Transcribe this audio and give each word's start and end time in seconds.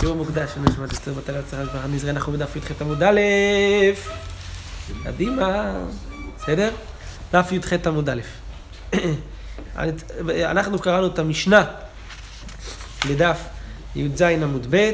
שיעור 0.00 0.16
מוקדש 0.16 0.50
לנשמת 0.56 0.92
אסתר 0.92 1.12
בתל 1.12 1.34
הצהרה 1.36 1.64
ואחד 1.74 1.88
נזרע 1.90 2.10
אנחנו 2.10 2.32
בדף 2.32 2.56
י"ח 2.56 2.82
עמוד 2.82 3.02
א', 3.02 3.20
קדימה, 5.04 5.74
בסדר? 6.38 6.70
דף 7.32 7.52
י"ח 7.52 7.72
עמוד 7.86 8.08
א'. 8.08 8.20
אנחנו 10.50 10.78
קראנו 10.78 11.06
את 11.06 11.18
המשנה 11.18 11.64
בדף 13.08 13.38
י"ז 13.96 14.22
עמוד 14.22 14.66
ב', 14.70 14.90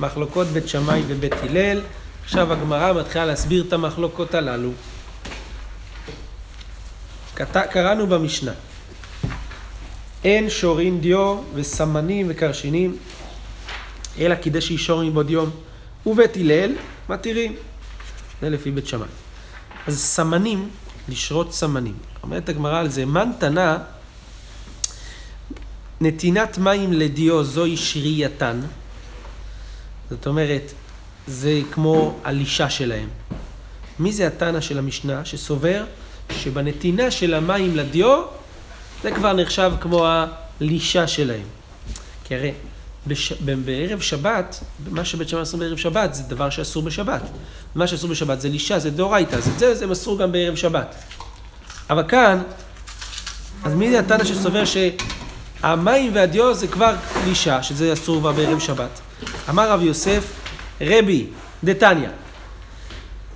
מחלוקות 0.00 0.46
בית 0.46 0.68
שמאי 0.68 1.02
ובית 1.08 1.34
הלל. 1.42 1.80
עכשיו 2.24 2.52
הגמרא 2.52 2.92
מתחילה 2.92 3.26
להסביר 3.26 3.64
את 3.68 3.72
המחלוקות 3.72 4.34
הללו. 4.34 4.70
קראנו 7.70 8.06
במשנה. 8.06 8.52
אין 10.24 10.50
שורין 10.50 11.00
דיו 11.00 11.38
וסמנים 11.54 12.26
וקרשינים, 12.28 12.96
אלא 14.18 14.34
קידשי 14.34 14.78
שורים 14.78 15.14
בעוד 15.14 15.30
יום. 15.30 15.50
ובית 16.06 16.36
הלל 16.36 16.72
מתירים. 17.08 17.54
זה 18.40 18.50
לפי 18.50 18.70
בית 18.70 18.86
שמאי. 18.86 19.08
אז 19.86 20.00
סמנים, 20.00 20.68
לשרות 21.08 21.52
סמנים. 21.52 21.94
אומרת 22.22 22.48
הגמרא 22.48 22.78
על 22.78 22.90
זה, 22.90 23.04
מן 23.04 23.30
תנא, 23.38 23.76
נתינת 26.00 26.58
מים 26.58 26.92
לדיו 26.92 27.44
זוהי 27.44 27.76
שרייתן. 27.76 28.60
זאת 30.10 30.26
אומרת, 30.26 30.72
זה 31.26 31.60
כמו 31.72 32.18
הלישה 32.24 32.70
שלהם. 32.70 33.08
מי 33.98 34.12
זה 34.12 34.26
התנא 34.26 34.60
של 34.60 34.78
המשנה 34.78 35.24
שסובר 35.24 35.84
שבנתינה 36.30 37.10
של 37.10 37.34
המים 37.34 37.76
לדיו 37.76 38.22
זה 39.02 39.10
כבר 39.10 39.32
נחשב 39.32 39.72
כמו 39.80 40.06
הלישה 40.60 41.06
שלהם. 41.06 41.46
כי 42.24 42.34
הרי 42.34 42.52
בש... 43.06 43.32
בערב 43.64 44.00
שבת, 44.00 44.60
מה 44.90 45.04
שבית 45.04 45.28
שמאי 45.28 45.42
אסור 45.42 45.60
בערב 45.60 45.76
שבת 45.76 46.14
זה 46.14 46.22
דבר 46.22 46.50
שאסור 46.50 46.82
בשבת. 46.82 47.22
מה 47.74 47.86
שאסור 47.86 48.10
בשבת 48.10 48.40
זה 48.40 48.48
לישה, 48.48 48.78
זה 48.78 48.90
דאורייתא, 48.90 49.40
זה 49.40 49.50
זה, 49.58 49.74
זה 49.74 49.92
אסור 49.92 50.18
גם 50.18 50.32
בערב 50.32 50.56
שבת. 50.56 50.94
אבל 51.90 52.02
כאן, 52.08 52.42
אז 53.64 53.74
מי 53.74 53.90
זה 53.90 53.98
התנא 53.98 54.24
שסובר 54.24 54.62
שהמים 54.64 56.14
והדיו 56.14 56.54
זה 56.54 56.66
כבר 56.66 56.94
לישה, 57.26 57.62
שזה 57.62 57.92
אסור 57.92 58.20
כבר 58.20 58.32
בערב 58.32 58.58
שבת. 58.58 59.00
אמר 59.48 59.70
רב 59.70 59.82
יוסף, 59.82 60.24
רבי 60.80 61.26
דתניא, 61.64 62.08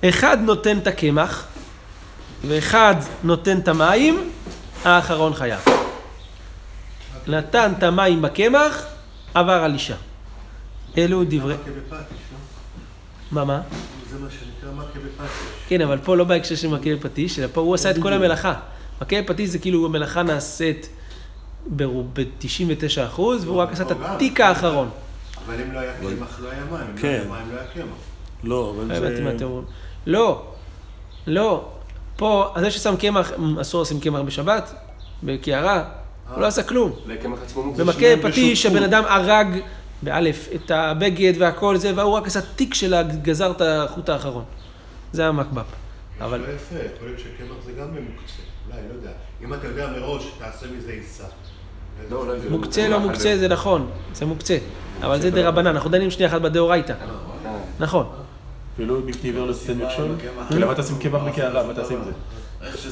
אחד 0.05 0.37
נותן 0.41 0.77
את 0.77 0.87
הקמח 0.87 1.45
ואחד 2.47 2.95
נותן 3.23 3.59
את 3.59 3.67
המים, 3.67 4.29
האחרון 4.85 5.33
חייב. 5.33 5.59
נתן 7.27 7.71
את 7.77 7.83
המים 7.83 8.21
בקמח, 8.21 8.85
עבר 9.33 9.63
על 9.63 9.73
אישה. 9.73 9.95
אלו 10.97 11.23
דברי... 11.23 11.55
מה, 13.31 13.45
מה? 13.45 13.61
זה 14.09 14.19
מה 14.19 14.27
שנקרא 14.29 14.71
מכה 14.75 14.99
בפטיש. 14.99 15.29
כן, 15.67 15.81
אבל 15.81 15.97
פה 15.97 16.17
לא 16.17 16.23
בהקשר 16.23 16.55
של 16.55 16.67
מכה 16.67 16.95
בפטיש, 16.95 17.39
אלא 17.39 17.47
פה 17.53 17.61
הוא 17.61 17.75
עשה 17.75 17.91
את 17.91 17.95
כל 18.01 18.13
המלאכה. 18.13 18.53
מכה 19.01 19.21
בפטיש 19.21 19.49
זה 19.49 19.59
כאילו 19.59 19.85
המלאכה 19.85 20.23
נעשית 20.23 20.89
ב-99 21.75 23.05
אחוז, 23.05 23.45
והוא 23.45 23.57
רק 23.57 23.71
עשה 23.71 23.83
את 23.83 23.91
התיק 23.91 24.41
האחרון. 24.41 24.89
אבל 25.45 25.61
אם 25.61 25.71
לא 25.71 25.79
היה 25.79 25.93
קמח, 25.93 26.39
לא 26.41 26.49
היה 26.49 26.63
מים. 26.71 26.81
אם 26.81 26.95
לא 26.95 27.01
כן. 27.01 27.07
היה 27.07 27.23
מים, 27.23 27.51
לא 27.51 27.59
היה 27.59 27.67
קמח. 27.73 27.83
לא, 28.43 28.73
לא 28.77 28.81
אבל 28.81 28.95
הבנתי 28.95 29.21
מה 29.21 29.29
זה... 29.29 29.35
אתם 29.35 29.45
אומרים. 29.45 29.65
לא, 30.05 30.45
לא. 31.27 31.69
פה, 32.15 32.53
זה 32.59 32.71
ששם 32.71 32.95
קמח, 32.95 33.31
אסור 33.61 33.81
לשים 33.81 33.99
קמח 33.99 34.19
בשבת, 34.19 34.73
בקערה, 35.23 35.89
הוא 36.33 36.41
לא 36.41 36.47
עשה 36.47 36.63
כלום. 36.63 36.91
במכה 37.77 38.05
פטיש. 38.21 38.65
הבן 38.65 38.83
אדם 38.83 39.03
הרג, 39.07 39.47
באלף, 40.01 40.49
את 40.55 40.71
הבגד 40.71 41.33
והכל 41.37 41.77
זה, 41.77 41.91
והוא 41.95 42.13
רק 42.13 42.27
עשה 42.27 42.41
תיק 42.41 42.73
של 42.73 42.95
גזר 43.21 43.51
את 43.51 43.61
החוט 43.61 44.09
האחרון. 44.09 44.43
זה 45.11 45.27
המקבב. 45.27 45.63
אבל 46.21 46.39
לא 46.39 46.45
יפה, 46.45 46.75
יכול 46.95 47.07
להיות 47.07 47.19
שקמח 47.19 47.65
זה 47.65 47.71
גם 47.71 47.87
ממוקצה. 47.87 48.41
אולי, 48.67 48.81
לא 48.89 48.93
יודע. 48.93 49.11
אם 49.43 49.53
אתה 49.53 49.67
יודע 49.67 49.87
מראש, 49.87 50.31
תעשה 50.39 50.65
מזה 50.77 50.91
עיסה. 50.91 51.23
לא, 52.11 52.39
זה... 52.39 52.49
מוקצה 52.49 52.87
לא 52.87 52.99
מוקצה 52.99 53.37
זה 53.37 53.47
נכון, 53.47 53.89
זה 54.13 54.25
מוקצה. 54.25 54.57
אבל 55.01 55.21
זה 55.21 55.31
דה 55.31 55.47
רבנן, 55.47 55.67
אנחנו 55.67 55.89
דנים 55.89 56.11
שנייה 56.11 56.29
אחת 56.29 56.41
בדאורייתא. 56.41 56.93
נכון. 57.79 58.05
אפילו 58.73 59.01
עיוור 59.23 59.45
לא 59.45 59.53
תיתן 59.53 59.77
מכשול. 59.77 60.15
למה 60.51 60.75
תשים 60.75 60.99
קמח 60.99 61.21
בקערה? 61.21 61.67
מה 61.67 61.73
תעשה 61.73 61.93
עם 61.93 62.03
זה? 62.03 62.11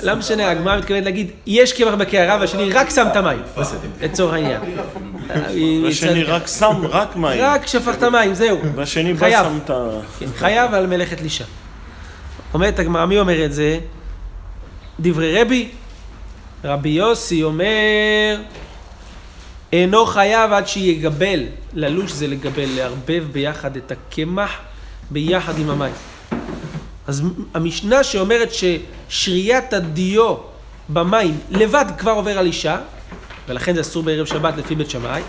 לא 0.04 0.16
משנה, 0.16 0.52
הגמרא 0.52 0.78
מתכוונת 0.78 1.06
להגיד, 1.06 1.32
יש 1.46 1.74
קמח 1.74 1.94
בקערה 1.94 2.38
והשני 2.42 2.72
רק 2.72 2.90
שם 2.90 3.08
את 3.12 3.16
המים. 3.16 3.40
לצורך 4.02 4.34
העניין. 4.34 4.62
והשני 5.84 6.24
רק 6.24 6.48
שם 6.48 6.86
רק 6.90 7.16
מים. 7.16 7.42
רק 7.42 7.68
שפך 7.68 7.94
את 7.98 8.04
המים, 8.04 8.34
זהו. 8.34 8.58
והשני 8.76 9.14
בא. 9.14 9.30
שם 9.30 9.58
את 9.64 9.70
ה... 9.70 9.90
כן, 10.20 10.26
חייב 10.36 10.74
על 10.74 10.88
מלאכת 10.88 11.22
לישה. 11.22 11.46
אומרת 12.54 12.80
הגמרא, 12.80 13.06
מי 13.06 13.20
אומר 13.20 13.46
את 13.46 13.54
זה? 13.54 13.80
דברי 15.00 15.42
רבי. 15.42 15.70
רבי 16.64 16.90
יוסי 16.90 17.44
אומר, 17.44 18.38
אינו 19.74 20.06
חייב 20.06 20.54
עד 20.54 20.68
שיגבל, 20.68 21.44
ללוש 21.74 22.12
זה 22.12 22.28
לגבל, 22.28 22.66
לערבב 22.76 23.24
ביחד 23.32 23.76
את 23.76 23.92
הקמח 23.92 24.52
ביחד 25.12 25.60
עם 25.60 25.70
המים. 25.70 25.94
אז 27.08 27.24
המשנה 27.54 28.04
שאומרת 28.04 28.50
ששריית 28.54 29.74
הדיו 29.74 30.36
במים 30.90 31.40
לבד 31.50 31.86
כבר 31.98 32.12
עובר 32.12 32.38
על 32.38 32.46
אישה, 32.46 32.78
ולכן 33.48 33.76
זה 33.76 33.82
אסור 33.82 34.04
בערב 34.04 34.26
שבת 34.26 34.58
לפי 34.58 34.76
בית 34.76 34.90
שמאי, 34.90 35.22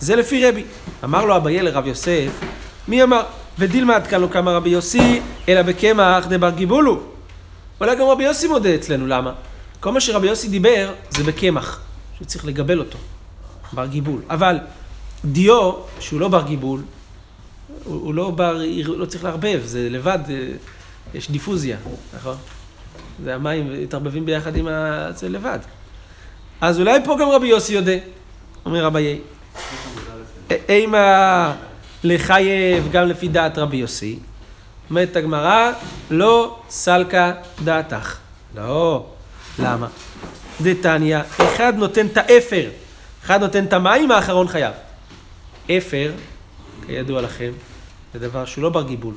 זה 0.00 0.16
לפי 0.16 0.48
רבי. 0.48 0.64
אמר 1.04 1.24
לו 1.24 1.36
אביה 1.36 1.62
לרב 1.62 1.86
יוסף, 1.86 2.30
מי 2.88 3.02
אמר? 3.02 3.22
ודילמה 3.58 3.96
עד 3.96 4.06
כאן 4.06 4.20
לא 4.20 4.26
קמה 4.26 4.52
רבי 4.52 4.70
יוסי, 4.70 5.20
אלא 5.48 5.62
בקמח 5.62 6.26
דבר 6.26 6.50
גיבולו. 6.50 7.00
אולי 7.80 7.96
גם 7.96 8.06
רבי 8.06 8.24
יוסי 8.24 8.48
מודה 8.48 8.74
אצלנו, 8.74 9.06
למה? 9.06 9.32
כל 9.80 9.92
מה 9.92 10.00
שרבי 10.00 10.26
יוסי 10.26 10.48
דיבר 10.48 10.92
זה 11.10 11.24
בקמח, 11.24 11.80
שצריך 12.18 12.44
לגבל 12.44 12.78
אותו, 12.78 12.98
בר 13.72 13.86
גיבול. 13.86 14.20
אבל 14.30 14.58
דיו, 15.24 15.72
שהוא 16.00 16.20
לא 16.20 16.28
בר 16.28 16.42
גיבול, 16.42 16.80
הוא, 17.84 17.94
הוא 18.02 18.14
לא 18.14 18.30
בר, 18.30 18.62
לא 18.86 19.06
צריך 19.06 19.24
לערבב, 19.24 19.60
זה 19.64 19.88
לבד, 19.90 20.18
אה, 20.30 20.48
יש 21.14 21.30
דיפוזיה, 21.30 21.76
נכון? 22.16 22.36
זה 23.24 23.34
המים 23.34 23.82
מתערבבים 23.82 24.26
ביחד 24.26 24.56
עם 24.56 24.68
ה... 24.68 25.08
זה 25.12 25.28
לבד. 25.28 25.58
אז 26.60 26.80
אולי 26.80 27.00
פה 27.04 27.16
גם 27.20 27.28
רבי 27.28 27.46
יוסי 27.46 27.74
יודע, 27.74 27.96
אומר 28.66 28.84
רבי 28.84 29.18
אימה 30.68 31.54
לחייב 32.04 32.88
גם 32.92 33.08
לפי 33.08 33.28
דעת 33.28 33.58
רבי 33.58 33.76
יוסי. 33.76 34.18
אומרת 34.90 35.16
הגמרא, 35.16 35.70
לא 36.10 36.58
סלקה 36.68 37.32
דעתך. 37.64 38.16
לא. 38.56 39.06
למה? 39.58 39.86
דתניא, 40.62 41.18
אחד 41.38 41.72
נותן 41.76 42.06
את 42.06 42.16
האפר, 42.16 42.70
אחד 43.24 43.40
נותן 43.40 43.64
את 43.64 43.72
המים, 43.72 44.10
האחרון 44.10 44.48
חייב. 44.48 44.72
אפר, 45.70 46.10
כידוע 46.88 47.22
לכם, 47.22 47.52
זה 48.12 48.18
דבר 48.18 48.44
שהוא 48.44 48.62
לא 48.62 48.70
בר 48.70 48.82
גיבול. 48.82 49.14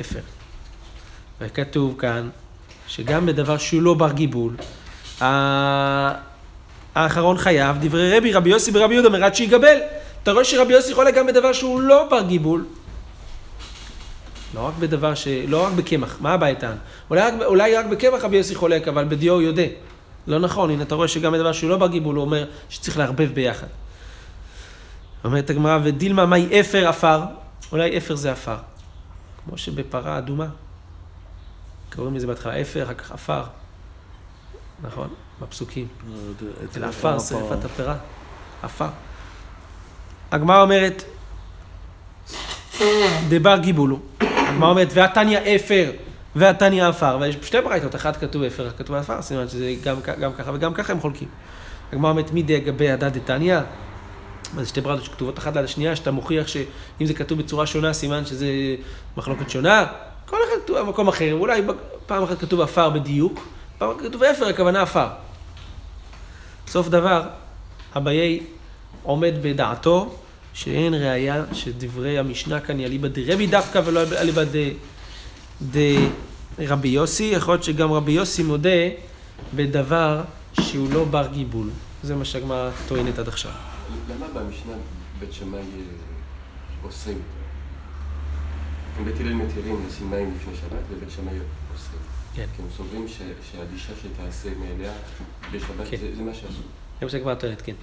אפר. 0.00 0.18
וכתוב 1.40 1.94
כאן, 1.98 2.28
שגם 2.88 3.26
בדבר 3.26 3.58
שהוא 3.58 3.82
לא 3.82 3.94
בר 3.94 4.12
גיבול, 4.12 4.56
האחרון 6.94 7.38
חייב, 7.38 7.76
דברי 7.80 8.18
רבי, 8.18 8.32
רבי 8.32 8.50
יוסי 8.50 8.70
ברבי 8.70 8.94
יהודה, 8.94 9.08
אומר 9.08 9.24
עד 9.24 9.34
שיגבל. 9.34 9.78
אתה 10.22 10.32
רואה 10.32 10.44
שרבי 10.44 10.72
יוסי 10.72 10.94
חולק 10.94 11.14
גם 11.14 11.26
בדבר 11.26 11.52
שהוא 11.52 11.80
לא 11.80 12.06
בר 12.10 12.22
גיבול. 12.22 12.64
לא 14.54 14.60
רק 14.60 14.74
בדבר 14.78 15.14
ש... 15.14 15.28
לא 15.28 15.66
רק 15.66 15.72
בקמח, 15.72 16.16
מה 16.20 16.32
הבעיה 16.32 16.54
טען? 16.54 16.76
אולי, 17.10 17.30
אולי 17.44 17.76
רק 17.76 17.86
בקמח 17.86 18.24
רבי 18.24 18.36
יוסי 18.36 18.54
חולק, 18.54 18.88
אבל 18.88 19.04
בדיו 19.04 19.34
הוא 19.34 19.42
יודע. 19.42 19.66
לא 20.26 20.38
נכון, 20.38 20.70
הנה 20.70 20.82
אתה 20.82 20.94
רואה 20.94 21.08
שגם 21.08 21.32
בדבר 21.32 21.52
שהוא 21.52 21.70
לא 21.70 21.76
בר 21.76 21.86
גיבול, 21.86 22.16
הוא 22.16 22.24
אומר 22.24 22.44
שצריך 22.68 22.98
לערבב 22.98 23.28
ביחד. 23.34 23.66
אומרת 25.26 25.50
הגמרא, 25.50 25.78
ודילמה 25.82 26.26
מהי 26.26 26.60
אפר 26.60 26.88
עפר? 26.88 27.22
אולי 27.72 27.98
אפר 27.98 28.14
זה 28.14 28.32
עפר. 28.32 28.56
כמו 29.44 29.58
שבפרה 29.58 30.18
אדומה. 30.18 30.46
קוראים 31.96 32.14
לזה 32.14 32.26
בהתחלה 32.26 32.60
אפר, 32.60 32.82
אחר 32.82 32.94
כך 32.94 33.12
עפר. 33.12 33.42
נכון? 34.82 35.08
בפסוקים. 35.40 35.88
אל 36.76 36.84
עפר 36.84 37.18
שרפת 37.18 37.64
הפרה. 37.64 37.96
עפר. 38.62 38.88
הגמרא 40.32 40.62
אומרת, 40.62 41.04
דבר 43.28 43.56
גיבולו. 43.58 43.98
הגמרא 44.20 44.70
אומרת, 44.70 44.88
והתניא 44.94 45.38
אפר, 45.56 45.90
והתניא 46.36 46.84
עפר. 46.84 47.18
ויש 47.20 47.36
שתי 47.42 47.60
ברייתות, 47.60 47.94
אחת 47.94 48.16
כתוב 48.16 48.42
אפר, 48.42 48.68
אחת 48.68 48.78
כתוב 48.78 48.96
עפר, 48.96 49.22
סימן 49.22 49.48
שזה 49.48 49.74
גם, 49.84 49.96
ככה 50.38 50.50
וגם 50.54 50.74
ככה 50.74 50.92
הם 50.92 51.00
חולקים. 51.00 51.28
הגמרא 51.92 52.10
אומרת, 52.10 52.30
מי 52.30 52.42
דגבי 52.42 52.90
הדד 52.90 53.18
דתניא? 53.18 53.58
אז 54.58 54.68
שתי 54.68 54.80
ברייתות 54.80 55.04
שכתובות 55.04 55.38
אחת 55.38 55.56
ליד 55.56 55.64
השנייה, 55.64 55.96
שאתה 55.96 56.10
מוכיח 56.10 56.46
שאם 56.46 57.06
זה 57.06 57.14
כתוב 57.14 57.38
בצורה 57.38 57.66
שונה, 57.66 57.92
סימן 57.92 58.26
שזה 58.26 58.46
מחלוקת 59.16 59.50
שונה. 59.50 59.86
כל 60.26 60.36
אחד 60.36 60.62
כתוב 60.64 60.78
במקום 60.78 61.08
אחר, 61.08 61.34
אולי 61.34 61.62
פעם 62.06 62.22
אחת 62.22 62.38
כתוב 62.38 62.60
עפר 62.60 62.90
בדיוק, 62.90 63.46
פעם 63.78 63.90
אחת 63.90 64.00
כתוב 64.00 64.22
אפר, 64.22 64.46
הכוונה 64.46 64.82
עפר. 64.82 65.06
סוף 66.66 66.88
דבר, 66.88 67.22
אביי 67.96 68.40
עומד 69.02 69.34
בדעתו 69.42 70.14
שאין 70.54 70.94
ראיה 70.94 71.44
שדברי 71.52 72.18
המשנה 72.18 72.60
כאן 72.60 72.80
יליבא 72.80 73.08
דרבי 73.08 73.46
דווקא 73.46 73.80
ולא 73.84 74.00
אליבא 74.02 74.42
דרבי 76.58 76.88
יוסי. 76.88 77.24
יכול 77.24 77.54
להיות 77.54 77.64
שגם 77.64 77.92
רבי 77.92 78.12
יוסי 78.12 78.42
מודה 78.42 78.70
בדבר 79.54 80.22
שהוא 80.60 80.88
לא 80.92 81.04
בר 81.04 81.26
גיבול. 81.26 81.70
זה 82.02 82.14
מה 82.14 82.24
שהגמרא 82.24 82.70
טוענת 82.88 83.18
עד 83.18 83.28
עכשיו. 83.28 83.75
למה 84.10 84.26
במשנה 84.28 84.72
בית 85.20 85.32
שמאי 85.32 85.58
אה, 85.60 85.64
אוסרים? 86.84 87.18
אם 88.98 89.04
בית 89.04 89.14
הלל 89.20 89.32
מתירים 89.34 89.84
לשים 89.88 90.10
מים 90.10 90.34
לפני 90.36 90.54
שבת 90.56 90.80
ובית 90.90 91.10
שמאי 91.10 91.34
אוסרים. 91.74 92.00
כן. 92.34 92.46
כי 92.56 92.62
הם 92.62 92.68
סוברים 92.76 93.08
ש- 93.08 93.18
שהגישה 93.52 93.92
שתעשה 94.02 94.48
מאליה 94.60 94.92
בשבת 95.52 95.86
כן. 95.90 95.96
זה 95.96 96.16
זה 96.16 96.22
מה 96.22 96.34
שעשו. 96.34 96.46
זה 97.00 97.04
מה 97.06 97.08
שהגמרא 97.10 97.34
טוענת, 97.34 97.62
כן. 97.62 97.74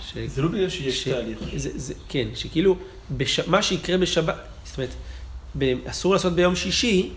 ש- 0.00 0.18
זה 0.18 0.42
לא 0.42 0.48
בגלל 0.48 0.68
שיש 0.68 1.04
ש- 1.04 1.08
תהליך. 1.08 1.38
זה, 1.56 1.78
זה, 1.78 1.94
כן, 2.08 2.28
שכאילו, 2.34 2.76
בש... 3.16 3.40
מה 3.40 3.62
שיקרה 3.62 3.98
בשבת, 3.98 4.34
זאת 4.64 4.76
אומרת, 4.78 4.90
ב... 5.58 5.74
אסור 5.86 6.12
לעשות 6.12 6.32
ביום 6.32 6.56
שישי 6.56 7.12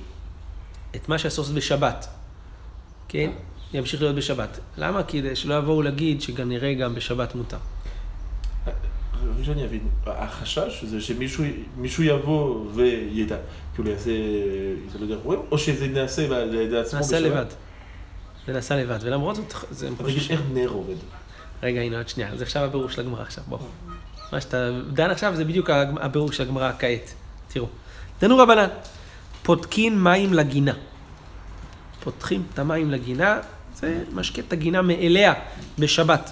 את 0.96 1.10
מה 1.10 1.18
שאסור 1.18 1.44
לעשות 1.44 1.56
בשבת, 1.58 2.08
כן? 3.08 3.32
ימשיך 3.74 4.02
להיות 4.02 4.16
בשבת. 4.16 4.60
למה? 4.78 5.04
כדי 5.04 5.36
שלא 5.36 5.54
יבואו 5.58 5.82
להגיד 5.82 6.22
שגם 6.22 6.50
נראה 6.50 6.74
גם 6.74 6.96
בשבת 6.96 7.36
מותר. 7.36 7.58
רק 9.40 9.46
שאני 9.46 9.66
אבין, 9.66 9.80
החשש 10.06 10.84
זה 10.84 11.02
שמישהו 11.02 11.44
מישהו 11.78 12.04
יבוא 12.04 12.66
וידע, 12.74 13.38
כאילו 13.76 13.90
יעשה, 13.90 14.12
זה 14.92 15.00
לא 15.00 15.04
יודע 15.04 15.16
איך 15.16 15.24
אומרים, 15.26 15.42
או 15.52 15.58
שזה 15.58 15.88
נעשה 15.88 16.38
על 16.38 16.56
ידי 16.56 16.78
עצמו 16.78 17.00
נעשה 17.00 17.20
לבד. 17.20 17.46
זה 18.48 18.54
נעשה 18.54 18.76
לבד, 18.76 19.00
ולמרות 19.02 19.36
זאת, 19.36 19.54
זה 19.72 19.90
תגיד, 19.98 20.24
איך 20.30 20.42
נר 20.54 20.70
עובד? 20.70 20.96
רגע, 21.64 21.82
הנה, 21.82 21.98
עוד 21.98 22.10
שנייה. 22.10 22.38
זה 22.38 22.44
עכשיו 22.44 22.64
הבירור 22.64 22.90
של 22.90 23.02
הגמרא 23.02 23.22
עכשיו, 23.22 23.44
בוא. 23.48 23.58
מה 24.32 24.42
שאתה 24.42 24.70
דן 24.94 25.10
עכשיו 25.10 25.36
זה 25.36 25.46
בדיוק 25.46 25.70
הבירור 26.00 26.32
של 26.32 26.44
הגמרא 26.44 26.72
כעת. 26.80 27.14
תראו. 27.48 27.68
תנו 28.20 28.38
רבנן, 28.38 28.68
פותקין 29.44 30.04
מים 30.04 30.34
לגינה. 30.34 30.74
פותחים 32.04 32.44
את 32.54 32.60
המים 32.60 32.92
לגינה, 32.92 33.40
זה 33.76 34.04
משקה 34.14 34.42
את 34.48 34.54
הגינה 34.54 34.82
מאליה 34.82 35.34
בשבת. 35.80 36.32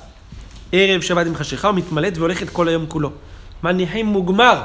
ערב 0.71 1.01
שבת 1.01 1.27
עם 1.27 1.35
חשיכה 1.35 1.69
ומתמלאת 1.69 2.17
והולכת 2.17 2.49
כל 2.49 2.67
היום 2.67 2.85
כולו. 2.87 3.11
מניחים 3.63 4.05
מוגמר. 4.05 4.63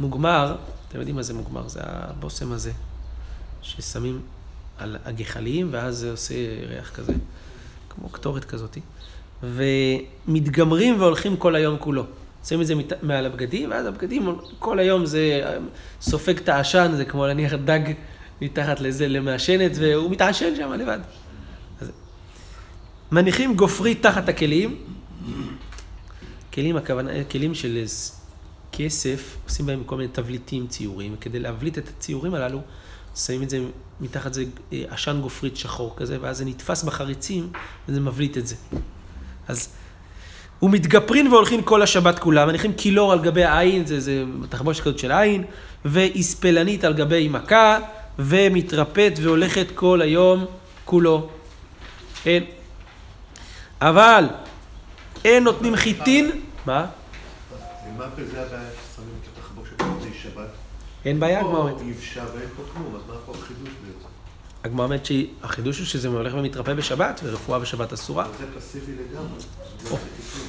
מוגמר, 0.00 0.54
אתם 0.88 0.98
יודעים 0.98 1.16
מה 1.16 1.22
זה 1.22 1.34
מוגמר? 1.34 1.68
זה 1.68 1.80
הבושם 1.82 2.52
הזה, 2.52 2.72
ששמים 3.62 4.20
על 4.78 4.96
הגחלים, 5.04 5.68
ואז 5.70 5.96
זה 5.96 6.10
עושה 6.10 6.34
ריח 6.68 6.90
כזה, 6.90 7.12
כמו 7.88 8.08
קטורת 8.08 8.44
כזאתי. 8.44 8.80
ומתגמרים 9.42 11.00
והולכים 11.00 11.36
כל 11.36 11.54
היום 11.54 11.76
כולו. 11.78 12.04
שמים 12.44 12.60
את 12.60 12.66
זה 12.66 12.74
מעל 13.02 13.26
הבגדים, 13.26 13.70
ואז 13.70 13.86
הבגדים, 13.86 14.38
כל 14.58 14.78
היום 14.78 15.06
זה 15.06 15.42
סופג 16.00 16.36
את 16.36 16.48
העשן, 16.48 16.92
זה 16.96 17.04
כמו 17.04 17.26
להניח 17.26 17.52
דג 17.52 17.80
מתחת 18.42 18.80
לזה 18.80 19.08
למעשנת, 19.08 19.70
והוא 19.74 20.10
מתעשן 20.10 20.56
שם 20.56 20.72
לבד. 20.72 20.98
אז 21.80 21.90
מניחים 23.12 23.56
גופרי 23.56 23.94
תחת 23.94 24.28
הכלים, 24.28 24.76
כלים, 26.54 26.76
הכוונה, 26.76 27.24
כלים 27.24 27.54
של 27.54 27.84
כסף, 28.72 29.36
עושים 29.44 29.66
בהם 29.66 29.82
כל 29.86 29.96
מיני 29.96 30.08
תבליטים, 30.12 30.66
ציורים, 30.66 31.14
וכדי 31.14 31.38
להבליט 31.38 31.78
את 31.78 31.88
הציורים 31.88 32.34
הללו, 32.34 32.60
שמים 33.16 33.42
את 33.42 33.50
זה, 33.50 33.60
מתחת 34.00 34.34
זה 34.34 34.44
אה, 34.72 34.84
עשן 34.88 35.18
גופרית 35.22 35.56
שחור 35.56 35.94
כזה, 35.96 36.18
ואז 36.20 36.38
זה 36.38 36.44
נתפס 36.44 36.82
בחריצים, 36.82 37.48
וזה 37.88 38.00
מבליט 38.00 38.38
את 38.38 38.46
זה. 38.46 38.54
אז 39.48 39.68
ומתגפרין 40.62 41.26
והולכים 41.26 41.62
כל 41.62 41.82
השבת 41.82 42.18
כולה, 42.18 42.46
מניחים 42.46 42.72
קילור 42.72 43.12
על 43.12 43.22
גבי 43.22 43.44
העין, 43.44 43.86
זה, 43.86 44.00
זה 44.00 44.24
תחבושת 44.48 44.82
כזאת 44.82 44.98
של 44.98 45.12
עין, 45.12 45.44
ואיספלנית 45.84 46.84
על 46.84 46.92
גבי 46.92 47.28
מכה, 47.28 47.78
ומתרפאת 48.18 49.12
והולכת 49.22 49.66
כל 49.74 50.00
היום 50.02 50.44
כולו. 50.84 51.28
כן. 52.22 52.42
אבל 53.80 54.24
אין 55.26 55.44
נותנים 55.44 55.76
חיטין, 55.76 56.30
מה? 56.66 56.86
ומה 57.88 58.04
בזה 58.06 58.42
הבעיה 58.42 58.68
ששמים 58.92 59.08
את 59.22 59.38
התחבושת 59.38 59.82
במוצאי 59.82 60.10
שבת? 60.22 60.48
אין 61.04 61.20
בעיה, 61.20 61.40
הגמרא 61.40 61.58
אומרת. 61.58 61.78
פה 61.78 61.84
יבשה 61.84 62.24
ואין 62.34 62.48
פה 62.56 62.62
כלום, 62.72 62.96
אז 62.96 63.00
מה 63.08 63.14
פה 63.26 63.32
החידוש 63.32 63.68
בעצם? 63.68 64.08
הגמרא 64.64 64.84
אומרת 64.84 65.06
שהחידוש 65.06 65.78
הוא 65.78 65.86
שזה 65.86 66.08
הולך 66.08 66.34
ומתרפא 66.34 66.74
בשבת, 66.74 67.20
ורפואה 67.24 67.58
בשבת 67.58 67.92
אסורה. 67.92 68.26
זה 68.38 68.46
פסיבי 68.60 68.92
לגמרי. 68.92 69.98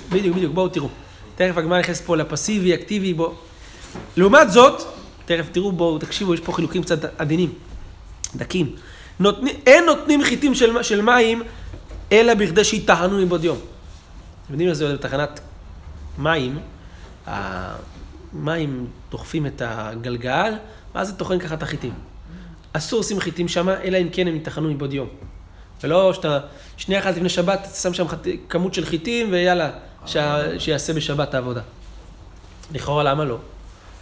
בדיוק, 0.09 0.35
בדיוק, 0.35 0.53
בואו 0.53 0.69
תראו. 0.69 0.89
תכף 1.35 1.57
הגמרא 1.57 1.79
נכנסת 1.79 2.05
פה 2.05 2.17
לפסיבי, 2.17 2.73
אקטיבי, 2.73 3.13
בואו. 3.13 3.33
לעומת 4.17 4.51
זאת, 4.51 4.81
תכף 5.25 5.45
תראו, 5.51 5.71
בואו, 5.71 5.97
תקשיבו, 5.99 6.33
יש 6.33 6.39
פה 6.39 6.53
חילוקים 6.53 6.83
קצת 6.83 7.19
עדינים, 7.19 7.53
דקים. 8.35 8.75
נותני, 9.19 9.53
אין 9.65 9.85
נותנים 9.85 10.23
חיטים 10.23 10.55
של, 10.55 10.83
של 10.83 11.01
מים, 11.01 11.43
אלא 12.11 12.33
בכדי 12.33 12.63
שיטחנו 12.63 13.17
מבעוד 13.17 13.43
יום. 13.43 13.57
אתם 14.47 14.53
יודעים 14.53 14.69
מה 14.69 14.75
זה 14.75 14.93
בתחנת 14.93 15.39
מים? 16.17 16.59
המים 17.25 18.87
דוחפים 19.11 19.45
את 19.45 19.61
הגלגל, 19.65 20.53
ואז 20.95 21.07
זה 21.07 21.13
טוחן 21.13 21.39
ככה 21.39 21.55
את 21.55 21.63
החיטים. 21.63 21.93
אסור 22.73 22.99
לשים 22.99 23.19
חיטים 23.19 23.47
שם, 23.47 23.69
אלא 23.69 23.97
אם 23.97 24.09
כן 24.11 24.27
הם 24.27 24.35
יטחנו 24.35 24.69
מבעוד 24.69 24.93
יום. 24.93 25.07
ולא 25.83 26.13
שאתה, 26.13 26.39
שנייה 26.77 27.01
אחת 27.01 27.15
לפני 27.15 27.29
שבת, 27.29 27.59
אתה 27.61 27.69
שם 27.69 27.93
שם 27.93 28.07
חט- 28.07 28.27
כמות 28.49 28.73
של 28.73 28.85
חיטים, 28.85 29.31
ויאללה, 29.31 29.69
שה, 30.05 30.59
שיעשה 30.59 30.93
בשבת 30.93 31.33
העבודה. 31.33 31.61
לכאורה, 32.73 33.03
למה 33.03 33.25
לא? 33.25 33.37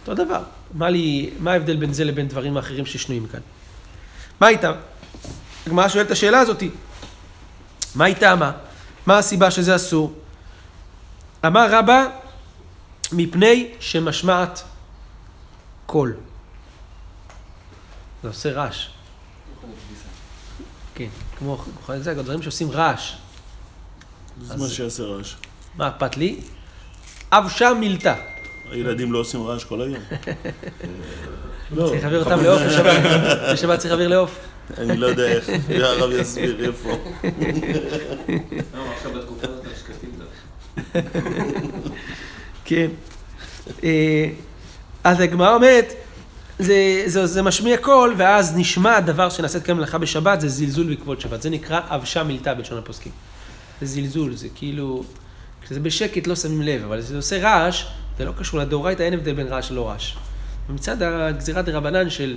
אותו 0.00 0.24
דבר. 0.24 0.42
מה, 0.74 0.90
לי, 0.90 1.30
מה 1.38 1.52
ההבדל 1.52 1.76
בין 1.76 1.92
זה 1.92 2.04
לבין 2.04 2.28
דברים 2.28 2.56
האחרים 2.56 2.86
ששנויים 2.86 3.26
כאן? 3.26 3.40
מה 4.40 4.48
איתם? 4.48 4.72
הגמרא 5.66 5.88
שואלת 5.88 6.06
את 6.06 6.10
השאלה 6.12 6.38
הזאתי. 6.38 6.70
מה 7.94 8.04
היא 8.04 8.14
טעמה? 8.14 8.52
מה 9.06 9.18
הסיבה 9.18 9.50
שזה 9.50 9.76
אסור? 9.76 10.12
אמר 11.44 11.66
רבא, 11.70 12.06
מפני 13.12 13.68
שמשמעת 13.80 14.62
קול. 15.86 16.14
זה 18.22 18.28
עושה 18.28 18.52
רעש. 18.52 18.86
כן, 20.94 21.08
כמו 21.38 21.52
מכונת 21.54 22.02
כביסה, 22.02 22.22
דברים 22.22 22.42
שעושים 22.42 22.70
רעש. 22.70 23.12
זה 24.42 24.56
מה 24.56 24.68
שיעשה 24.68 25.02
רעש. 25.02 25.34
מה 25.76 25.88
אכפת 25.88 26.16
לי? 26.16 26.40
אבשה 27.32 27.74
מילתא. 27.74 28.14
הילדים 28.70 29.12
לא 29.12 29.18
עושים 29.18 29.42
רעש 29.42 29.64
כל 29.64 29.82
היום. 29.82 30.02
לא, 31.76 31.88
צריך 31.88 32.02
להעביר 32.02 32.24
אותם 32.24 32.42
לעוף 32.44 32.62
בשבת. 32.62 33.02
בשבת 33.52 33.78
צריך 33.78 33.90
להעביר 33.90 34.08
לעוף. 34.08 34.38
אני 34.78 34.96
לא 34.96 35.06
יודע 35.06 35.24
איך, 35.26 35.48
הרב 35.70 36.10
יסביר 36.10 36.66
איפה. 36.66 36.90
עכשיו 38.96 39.12
בתקופה 39.12 39.46
הזאת 39.46 39.66
השקפים 39.74 40.10
זה. 40.15 40.15
כן. 42.64 42.88
אה, 43.84 44.28
אז 45.04 45.20
הגמרא 45.20 45.54
אומרת, 45.54 45.92
זה, 46.58 47.02
זה, 47.06 47.26
זה 47.26 47.42
משמיע 47.42 47.76
קול, 47.76 48.14
ואז 48.16 48.56
נשמע 48.56 48.96
הדבר 48.96 49.28
שנעשית 49.28 49.62
כאן 49.62 49.76
מלאכה 49.76 49.98
בשבת, 49.98 50.40
זה 50.40 50.48
זלזול 50.48 50.86
בעקבות 50.86 51.20
שבת. 51.20 51.42
זה 51.42 51.50
נקרא 51.50 51.80
אבשה 51.88 52.22
מילתא 52.22 52.54
בלשון 52.54 52.78
הפוסקים. 52.78 53.12
זה 53.80 53.86
זלזול, 53.86 54.36
זה 54.36 54.48
כאילו, 54.54 55.04
כשזה 55.62 55.80
בשקט 55.80 56.26
לא 56.26 56.36
שמים 56.36 56.62
לב, 56.62 56.82
אבל 56.84 57.02
כשזה 57.02 57.16
עושה 57.16 57.38
רעש, 57.38 57.86
זה 58.18 58.24
לא 58.24 58.32
קשור 58.38 58.60
לדאורייתא, 58.60 59.02
אין 59.02 59.14
הבדל 59.14 59.32
בין 59.32 59.46
רעש 59.46 59.70
ללא 59.70 59.88
רעש. 59.88 60.14
ומצד 60.68 61.02
הגזירה 61.02 61.62
דה 61.62 61.72
רבנן 61.72 62.10
של 62.10 62.36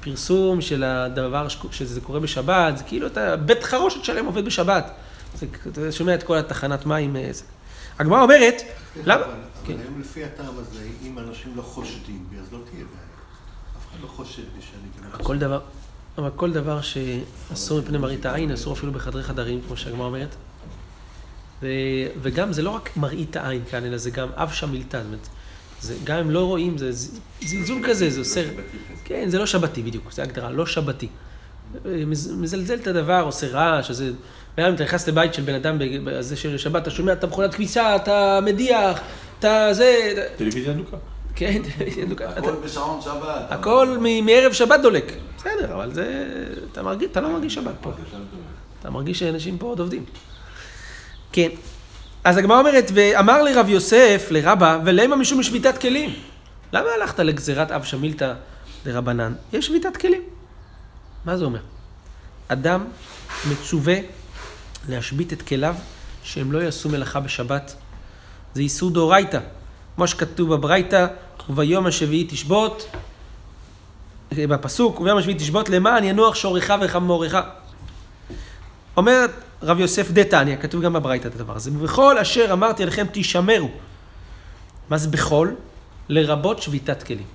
פרסום 0.00 0.60
של 0.60 0.84
הדבר 0.84 1.46
שזה 1.70 2.00
קורה 2.00 2.20
בשבת, 2.20 2.76
זה 2.78 2.84
כאילו 2.84 3.06
אתה, 3.06 3.36
בית 3.36 3.64
חרושת 3.64 4.04
שלם 4.04 4.26
עובד 4.26 4.44
בשבת. 4.44 4.90
אתה 5.72 5.92
שומע 5.92 6.14
את 6.14 6.22
כל 6.22 6.38
התחנת 6.38 6.86
מים. 6.86 7.16
אה, 7.16 7.28
זה. 7.30 7.42
הגמרא 7.98 8.22
אומרת, 8.22 8.62
למה? 9.04 9.24
אבל 9.24 9.32
כן. 9.66 9.72
היום 9.80 10.00
לפי 10.00 10.24
הטעם 10.24 10.58
הזה, 10.58 10.86
אם 11.02 11.18
אנשים 11.18 11.52
לא 11.56 11.62
חושדים 11.62 12.26
בי, 12.30 12.36
אז 12.38 12.44
לא 12.52 12.58
תהיה 12.70 12.84
בעיה. 12.84 13.04
אף 13.78 13.90
אחד 13.90 14.02
לא 14.02 14.08
חושד 14.08 14.42
בי 14.56 14.62
שאני 14.62 14.88
דבר, 15.38 15.60
אבל 16.18 16.30
כל 16.36 16.52
דבר 16.52 16.80
שאסור 16.80 17.80
מפני 17.80 17.98
מראית 17.98 18.26
העין, 18.26 18.50
אסור 18.52 18.72
אפילו 18.72 18.92
בחדרי 18.92 19.22
חדרים, 19.22 19.60
כמו 19.66 19.76
שהגמרא 19.76 20.06
אומרת. 20.06 20.34
ו, 21.62 21.66
וגם 22.22 22.52
זה 22.52 22.62
לא 22.62 22.70
רק 22.70 22.96
מראית 22.96 23.36
העין 23.36 23.62
כאן, 23.70 23.84
אלא 23.84 23.96
זה 23.96 24.10
גם 24.10 24.28
אב 24.34 24.50
שם 24.52 24.70
מילתא. 24.70 24.98
זאת 24.98 25.06
אומרת, 25.06 25.28
זה, 25.80 25.96
גם 26.04 26.18
אם 26.18 26.30
לא 26.30 26.44
רואים, 26.44 26.78
זה 26.78 26.90
זלזול 27.42 27.82
כזה, 27.88 28.10
זה 28.10 28.18
עושה... 28.20 28.48
כן, 29.04 29.28
זה 29.28 29.38
לא 29.38 29.46
שבתי 29.46 29.82
בדיוק, 29.82 30.12
זה 30.12 30.22
הגדרה, 30.22 30.50
לא 30.50 30.66
שבתי. 30.66 31.08
מז- 31.84 32.32
מזלזל 32.32 32.74
את 32.74 32.86
הדבר, 32.86 33.20
עושה 33.24 33.48
רעש, 33.48 33.90
זה... 33.90 34.12
וגם 34.58 34.68
אם 34.68 34.74
אתה 34.74 34.84
נכנס 34.84 35.08
לבית 35.08 35.34
של 35.34 35.42
בן 35.42 35.54
אדם 35.54 35.76
בזה 36.04 36.36
של 36.36 36.58
שבת, 36.58 36.82
אתה 36.82 36.90
שומע, 36.90 37.12
אתה 37.12 37.26
מכונת 37.26 37.54
כביסה, 37.54 37.96
אתה 37.96 38.38
מדיח, 38.42 39.00
אתה 39.38 39.68
זה... 39.72 40.14
טלוויזיה 40.36 40.72
דלוקה. 40.72 40.96
כן, 41.36 41.62
אתה- 42.12 42.28
הכל 42.28 42.52
בשעון 42.64 43.00
שבת. 43.00 43.46
הכל 43.50 43.96
מ- 44.00 44.26
מערב 44.26 44.52
שבת 44.52 44.80
דולק. 44.80 45.12
בסדר, 45.38 45.74
אבל 45.74 45.94
זה... 45.94 46.26
אתה 46.72 46.82
מרגיש, 46.82 47.08
אתה 47.10 47.20
לא 47.20 47.28
מרגיש 47.28 47.54
שבת 47.54 47.74
פה. 47.80 47.90
אתה 48.80 48.90
מרגיש 48.90 49.18
שאנשים 49.18 49.58
פה 49.58 49.66
עוד 49.66 49.80
עובדים. 49.80 50.04
כן. 51.32 51.48
אז 52.24 52.36
הגמרא 52.36 52.58
אומרת, 52.58 52.90
ואמר 52.94 53.42
לרב 53.42 53.68
יוסף, 53.68 54.26
לרבה, 54.30 54.78
ולמה 54.84 55.16
משום 55.16 55.42
שביתת 55.42 55.78
כלים? 55.78 56.10
למה 56.72 56.88
הלכת 57.00 57.20
לגזירת 57.20 57.70
אב 57.70 57.84
שמילתא 57.84 58.32
דרבנן? 58.84 59.32
יש 59.52 59.66
שביתת 59.66 59.96
כלים. 59.96 60.22
מה 61.24 61.36
זה 61.36 61.44
אומר? 61.44 61.60
אדם 62.48 62.84
מצווה 63.50 63.94
להשבית 64.88 65.32
את 65.32 65.42
כליו 65.42 65.74
שהם 66.22 66.52
לא 66.52 66.58
יעשו 66.58 66.88
מלאכה 66.88 67.20
בשבת. 67.20 67.74
זה 68.54 68.60
איסור 68.60 68.90
דאורייתא. 68.90 69.38
כמו 69.96 70.08
שכתוב 70.08 70.54
בברייתא, 70.54 71.06
וביום 71.48 71.86
השביעי 71.86 72.26
תשבות, 72.30 72.90
בפסוק, 74.32 75.00
וביום 75.00 75.18
השביעי 75.18 75.38
תשבות 75.38 75.68
למען 75.68 76.04
ינוח 76.04 76.34
שורך 76.34 76.70
וחמורך. 76.80 77.34
אומר 78.96 79.26
רב 79.62 79.80
יוסף 79.80 80.10
דתניא, 80.10 80.56
כתוב 80.56 80.82
גם 80.82 80.92
בברייתא 80.92 81.28
את 81.28 81.34
הדבר 81.34 81.56
הזה, 81.56 81.70
ובכל 81.70 82.18
אשר 82.18 82.52
אמרתי 82.52 82.82
עליכם 82.82 83.06
תשמרו. 83.12 83.70
מה 84.90 84.98
זה 84.98 85.08
בכל? 85.08 85.48
לרבות 86.08 86.62
שביתת 86.62 87.02
כלים. 87.02 87.26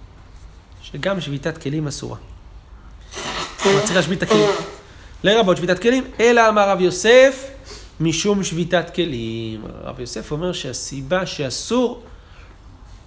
שגם 0.81 1.21
שביתת 1.21 1.57
כלים 1.57 1.87
אסורה. 1.87 2.17
כלומר, 3.63 3.81
צריך 3.81 3.95
להשבית 3.95 4.17
את 4.17 4.23
הכלים. 4.23 4.49
לרבות 5.23 5.57
שביתת 5.57 5.79
כלים, 5.79 6.03
אלא 6.19 6.49
אמר 6.49 6.69
רב 6.69 6.81
יוסף, 6.81 7.49
משום 7.99 8.43
שביתת 8.43 8.95
כלים. 8.95 9.61
רב 9.83 9.99
יוסף 9.99 10.31
אומר 10.31 10.53
שהסיבה 10.53 11.25
שאסור 11.25 12.03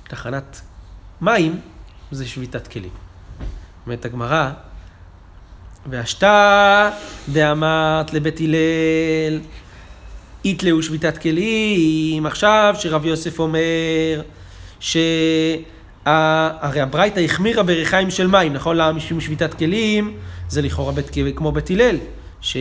תחנת 0.08 0.60
מים 1.20 1.60
זה 2.10 2.26
שביתת 2.26 2.68
כלים. 2.68 2.90
אומרת 3.86 4.04
הגמרא, 4.04 4.50
והשתא 5.86 6.90
דאמרת 7.32 8.14
לבית 8.14 8.40
הלל, 8.40 9.40
יתלאו 10.44 10.82
שביתת 10.82 11.18
כלים. 11.18 12.26
עכשיו 12.26 12.74
שרב 12.78 13.06
יוסף 13.06 13.38
אומר 13.38 14.22
שה... 14.80 15.00
הרי 16.04 16.80
הברייתא 16.80 17.20
החמירה 17.20 17.62
בריחיים 17.62 18.10
של 18.10 18.26
מים, 18.26 18.52
נכון? 18.52 18.76
למה? 18.76 18.92
משום 18.92 19.20
שביתת 19.20 19.54
כלים, 19.54 20.16
זה 20.52 20.62
לכאורה 20.62 20.92
בית, 20.92 21.10
כמו 21.36 21.52
בית 21.52 21.70
הלל. 21.70 21.96
ש... 22.40 22.56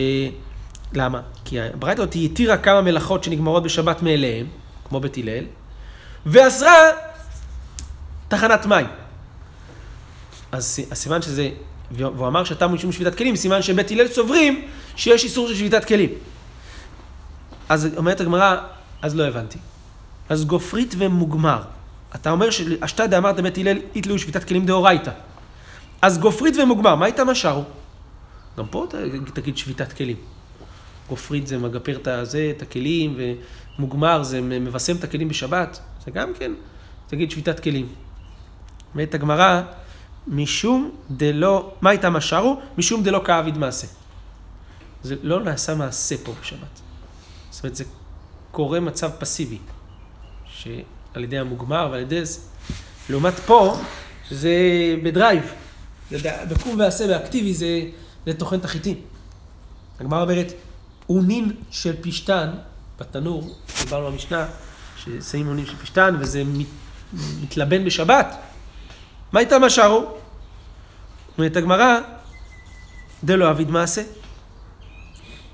למה? 0.92 1.20
כי 1.44 1.60
הברייתא 1.60 2.00
הזאת 2.02 2.16
התירה 2.24 2.56
כמה 2.56 2.80
מלאכות 2.80 3.24
שנגמרות 3.24 3.62
בשבת 3.62 4.02
מאליהם, 4.02 4.46
כמו 4.88 5.00
בית 5.00 5.16
הלל, 5.16 5.44
ואסרה 6.26 6.74
תחנת 8.28 8.66
מים. 8.66 8.86
אז 10.52 10.80
הסימן 10.90 11.22
שזה, 11.22 11.50
והוא 11.90 12.26
אמר 12.26 12.44
שאתה 12.44 12.68
משום 12.68 12.92
שביתת 12.92 13.14
כלים, 13.14 13.36
סימן 13.36 13.62
שבית 13.62 13.90
הלל 13.90 14.08
סוברים 14.08 14.68
שיש 14.96 15.24
איסור 15.24 15.48
של 15.48 15.54
שביתת 15.54 15.84
כלים. 15.84 16.10
אז 17.68 17.88
אומרת 17.96 18.20
הגמרא, 18.20 18.56
אז 19.02 19.16
לא 19.16 19.26
הבנתי. 19.26 19.58
אז 20.28 20.44
גופרית 20.44 20.94
ומוגמר. 20.98 21.62
אתה 22.14 22.30
אומר 22.30 22.50
שאשתא 22.50 23.06
דאמרת 23.06 23.40
בית 23.40 23.58
הלל 23.58 23.78
יתלו 23.94 24.18
שביתת 24.18 24.44
כלים 24.44 24.66
דאורייתא. 24.66 25.10
אז 26.02 26.18
גופרית 26.18 26.56
ומוגמר, 26.56 26.94
מה 26.94 27.06
איתם 27.06 27.28
השארו? 27.28 27.64
גם 28.58 28.66
פה 28.66 28.86
תגיד 29.34 29.58
שביתת 29.58 29.92
כלים. 29.92 30.16
גופרית 31.08 31.46
זה 31.46 31.58
מגפר 31.58 31.96
את 31.96 32.06
הזה, 32.06 32.52
את 32.56 32.62
הכלים, 32.62 33.18
ומוגמר 33.78 34.22
זה 34.22 34.40
מבשם 34.40 34.96
את 34.96 35.04
הכלים 35.04 35.28
בשבת. 35.28 35.80
זה 36.04 36.10
גם 36.10 36.34
כן, 36.38 36.52
תגיד 37.06 37.30
שביתת 37.30 37.60
כלים. 37.60 37.88
אומרת 38.94 39.14
הגמרא, 39.14 39.62
משום 40.26 40.90
דלא, 41.10 41.72
מה 41.80 41.90
איתם 41.90 42.16
השארו? 42.16 42.60
משום 42.78 43.02
דלא 43.02 43.22
כאביד 43.24 43.58
מעשה. 43.58 43.86
זה 45.02 45.16
לא 45.22 45.42
נעשה 45.42 45.74
מעשה 45.74 46.14
פה 46.24 46.32
בשבת. 46.40 46.80
זאת 47.50 47.64
אומרת, 47.64 47.76
זה 47.76 47.84
קורה 48.50 48.80
מצב 48.80 49.10
פסיבי. 49.18 49.58
שעל 50.46 51.24
ידי 51.24 51.38
המוגמר 51.38 51.88
ועל 51.92 52.00
ידי 52.00 52.24
זה. 52.24 52.40
לעומת 53.10 53.34
פה, 53.34 53.76
שזה 54.28 54.54
בדרייב. 55.02 55.52
זה 56.10 56.44
בקום 56.50 56.78
ועשה 56.78 57.06
באקטיבי, 57.06 57.54
זה, 57.54 57.80
זה 58.26 58.34
טוחן 58.34 58.58
החיטים. 58.64 59.00
הגמרא 60.00 60.22
אומרת, 60.22 60.52
אונין 61.08 61.52
של 61.70 62.02
פשתן, 62.02 62.50
בתנור, 63.00 63.56
דיברנו 63.84 64.10
במשנה, 64.10 64.46
ששמים 64.96 65.48
אונין 65.48 65.66
של 65.66 65.76
פשתן 65.76 66.16
וזה 66.20 66.44
מת, 66.44 66.66
מתלבן 67.42 67.84
בשבת. 67.84 68.36
מה 69.32 69.40
איתה 69.40 69.58
מה 69.58 69.70
שרו? 69.70 70.14
אומרת 71.38 71.56
הגמרא, 71.56 71.98
דלא 73.24 73.50
אביד 73.50 73.70
מעשה. 73.70 74.02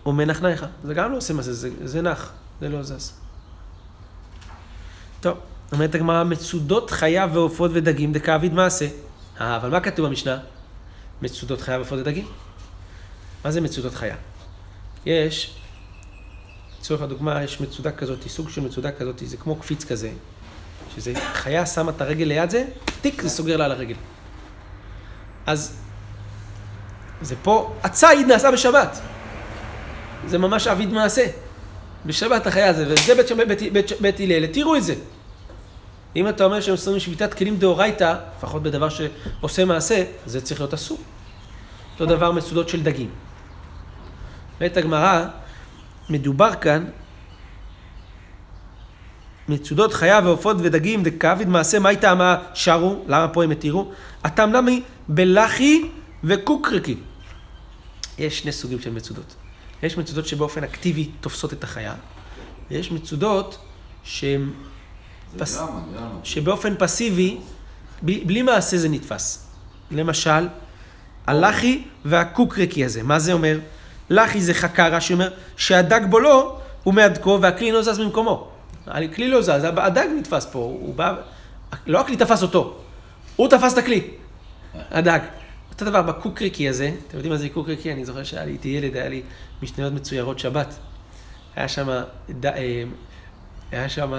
ומנח 0.06 0.42
נייך. 0.42 0.66
זה 0.84 0.94
גם 0.94 1.12
לא 1.12 1.16
עושה 1.16 1.34
מעשה, 1.34 1.52
זה, 1.52 1.70
זה 1.84 2.02
נח, 2.02 2.32
זה 2.60 2.68
לא 2.68 2.82
זז. 2.82 3.12
טוב, 5.20 5.38
אומרת 5.72 5.94
הגמרא, 5.94 6.24
מצודות 6.24 6.90
חיה 6.90 7.26
ועופות 7.32 7.70
ודגים 7.74 8.12
דכאביד 8.12 8.54
מעשה. 8.54 8.86
אה, 9.40 9.56
אבל 9.56 9.70
מה 9.70 9.80
כתוב 9.80 10.06
במשנה? 10.06 10.38
מצודות 11.22 11.60
חיה 11.60 11.76
ועופות 11.76 11.98
ודגים? 11.98 12.26
מה 13.44 13.50
זה 13.50 13.60
מצודות 13.60 13.94
חיה? 13.94 14.16
יש, 15.06 15.54
לצורך 16.80 17.02
הדוגמה, 17.02 17.42
יש 17.44 17.60
מצודה 17.60 17.92
כזאת, 17.92 18.28
סוג 18.28 18.50
של 18.50 18.60
מצודה 18.60 18.92
כזאת, 18.92 19.22
זה 19.24 19.36
כמו 19.36 19.56
קפיץ 19.56 19.84
כזה, 19.84 20.10
שזה 20.94 21.12
חיה 21.32 21.66
שמה 21.66 21.90
את 21.90 22.00
הרגל 22.00 22.24
ליד 22.24 22.50
זה, 22.50 22.64
טיק, 23.00 23.22
זה 23.22 23.28
סוגר 23.28 23.56
לה 23.56 23.64
על 23.64 23.72
הרגל. 23.72 23.94
אז 25.46 25.76
זה 27.22 27.34
פה, 27.42 27.74
הציד 27.82 28.26
נעשה 28.26 28.50
בשבת. 28.50 28.98
זה 30.26 30.38
ממש 30.38 30.66
עביד 30.66 30.92
מעשה. 30.92 31.26
בשבת 32.06 32.46
החיה 32.46 32.70
הזה, 32.70 32.84
וזה 32.88 33.14
בית 33.14 33.28
שמאי 33.28 33.44
בית, 33.44 33.72
בית, 33.72 33.92
בית 34.00 34.20
הלל, 34.20 34.46
תראו 34.46 34.76
את 34.76 34.82
זה. 34.84 34.94
אם 36.16 36.28
אתה 36.28 36.44
אומר 36.44 36.60
שהם 36.60 36.72
עושים 36.72 36.98
שביתת 36.98 37.34
כלים 37.34 37.56
דאורייתא, 37.56 38.14
לפחות 38.38 38.62
בדבר 38.62 38.88
שעושה 38.88 39.64
מעשה, 39.64 40.04
זה 40.26 40.40
צריך 40.40 40.60
להיות 40.60 40.74
אסור. 40.74 40.98
אותו 41.92 42.06
דבר 42.06 42.32
מצודות 42.32 42.68
של 42.68 42.82
דגים. 42.82 43.10
בית 44.60 44.76
הגמרא, 44.76 45.24
מדובר 46.10 46.54
כאן, 46.60 46.84
מצודות 49.48 49.94
חיה 49.94 50.20
ועופות 50.24 50.56
ודגים 50.60 51.02
דכאביד 51.02 51.48
מעשה, 51.48 51.78
מה 51.78 51.90
איתם 51.90 52.18
שרו? 52.54 53.04
למה 53.06 53.28
פה 53.28 53.44
הם 53.44 53.50
התירו? 53.50 53.92
הטעם 54.24 54.52
נמי 54.52 54.82
בלחי 55.08 55.88
וקוקרקי. 56.24 56.96
יש 58.18 58.38
שני 58.38 58.52
סוגים 58.52 58.80
של 58.80 58.90
מצודות. 58.90 59.34
יש 59.82 59.96
מצודות 59.96 60.26
שבאופן 60.26 60.64
אקטיבי 60.64 61.10
תופסות 61.20 61.52
את 61.52 61.64
החיה, 61.64 61.94
ויש 62.70 62.92
מצודות 62.92 63.58
שהן... 64.04 64.50
פס... 65.38 65.56
למה, 65.58 65.80
למה? 65.96 66.20
שבאופן 66.24 66.74
פסיבי, 66.78 67.38
בלי, 68.02 68.24
בלי 68.24 68.42
מעשה 68.42 68.78
זה 68.78 68.88
נתפס. 68.88 69.46
למשל, 69.90 70.48
הלחי 71.26 71.82
והקוקרקי 72.04 72.84
הזה, 72.84 73.02
מה 73.02 73.18
זה 73.18 73.32
אומר? 73.32 73.58
לחי 74.10 74.40
זה 74.40 74.54
חכה, 74.54 74.88
רש"י 74.88 75.12
אומר, 75.12 75.30
שהדג 75.56 76.00
בו 76.10 76.20
לא, 76.20 76.58
הוא 76.84 76.94
מהדקו 76.94 77.38
והכלי 77.42 77.72
לא 77.72 77.82
זז 77.82 77.98
ממקומו. 77.98 78.48
הכלי 78.86 79.28
לא 79.28 79.42
זז, 79.42 79.64
הדג 79.76 80.06
נתפס 80.18 80.46
פה, 80.46 80.58
הוא 80.58 80.94
בא, 80.94 81.14
לא 81.86 82.00
הכלי 82.00 82.16
תפס 82.16 82.42
אותו, 82.42 82.76
הוא 83.36 83.48
תפס 83.48 83.72
את 83.72 83.78
הכלי, 83.78 84.10
הדג. 84.90 85.20
אותו 85.70 85.84
דבר 85.84 86.02
בקוקריקי 86.02 86.68
הזה, 86.68 86.90
אתם 87.08 87.16
יודעים 87.16 87.32
מה 87.32 87.38
זה 87.38 87.48
קוקריקי? 87.48 87.92
אני 87.92 88.04
זוכר 88.04 88.24
שהיה 88.24 88.44
לי, 88.44 88.50
הייתי 88.50 88.68
ילד, 88.68 88.96
היה 88.96 89.08
לי 89.08 89.22
משניות 89.62 89.92
מצוירות 89.92 90.38
שבת. 90.38 90.74
היה 91.56 91.68
שם, 91.68 91.88
אה, 91.88 92.02
היה 93.72 93.88
שם 93.88 94.12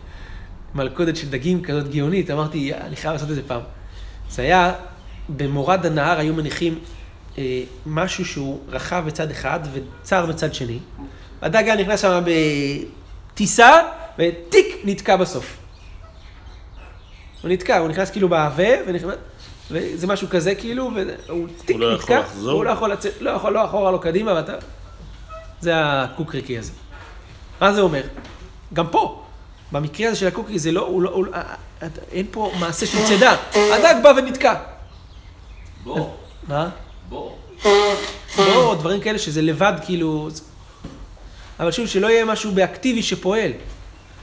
מלכודת 0.74 1.16
של 1.16 1.30
דגים 1.30 1.62
כזאת 1.62 1.90
גאונית, 1.90 2.30
אמרתי, 2.30 2.74
אני 2.74 2.96
חייב 2.96 3.12
לעשות 3.12 3.30
את 3.30 3.34
זה 3.34 3.42
פעם. 3.46 3.60
זה 4.30 4.42
היה, 4.42 4.74
במורד 5.28 5.86
הנהר 5.86 6.18
היו 6.18 6.34
מניחים 6.34 6.78
אה, 7.38 7.62
משהו 7.86 8.24
שהוא 8.24 8.60
רחב 8.68 9.02
בצד 9.06 9.30
אחד 9.30 9.60
וצר 9.72 10.26
בצד 10.26 10.54
שני. 10.54 10.78
הדג 11.42 11.62
היה 11.64 11.76
נכנס 11.76 12.00
שם 12.00 12.22
בטיסה, 13.32 13.70
וטיק, 14.18 14.66
נתקע 14.84 15.16
בסוף. 15.16 15.56
הוא 17.42 17.50
נתקע, 17.50 17.78
הוא 17.78 17.88
נכנס 17.88 18.10
כאילו 18.10 18.28
בעבה, 18.28 18.68
ונכנס... 18.86 19.14
וזה 19.70 20.06
משהו 20.06 20.28
כזה 20.28 20.54
כאילו, 20.54 20.90
והוא 21.28 21.48
טיק 21.64 21.70
הוא 21.70 21.80
לא 21.80 21.94
נתקע, 21.94 22.04
יכול 22.04 22.18
לחזור? 22.18 22.52
הוא 22.52 22.64
לא 22.64 22.70
יכול 22.70 22.92
לצאת, 22.92 23.12
לא 23.20 23.30
יכול, 23.30 23.52
לא 23.52 23.64
אחורה, 23.64 23.90
לא 23.90 23.98
קדימה, 23.98 24.32
ואתה... 24.34 24.52
זה 25.60 25.72
הקוקריקי 25.76 26.58
הזה. 26.58 26.72
מה 27.60 27.72
זה 27.72 27.80
אומר? 27.80 28.02
גם 28.74 28.86
פה, 28.86 29.22
במקרה 29.72 30.08
הזה 30.08 30.16
של 30.16 30.26
הקוקריקי, 30.26 30.58
זה 30.58 30.72
לא, 30.72 30.86
הוא 30.86 31.02
לא, 31.02 31.10
הוא, 31.10 31.24
לא- 31.24 31.32
אין 32.12 32.26
פה 32.30 32.52
מעשה 32.60 32.86
של 32.86 32.98
צידה. 33.06 33.36
הדג 33.54 33.94
בא 34.02 34.12
ונתקע. 34.16 34.54
בוא, 35.84 36.10
מה? 36.48 36.68
בוא. 37.10 37.30
לא, 38.38 38.76
דברים 38.78 39.00
כאלה 39.00 39.18
שזה 39.18 39.42
לבד, 39.42 39.72
כאילו... 39.84 40.28
אבל 41.60 41.72
שוב, 41.72 41.86
שלא 41.86 42.06
יהיה 42.06 42.24
משהו 42.24 42.52
באקטיבי 42.52 43.02
שפועל. 43.02 43.52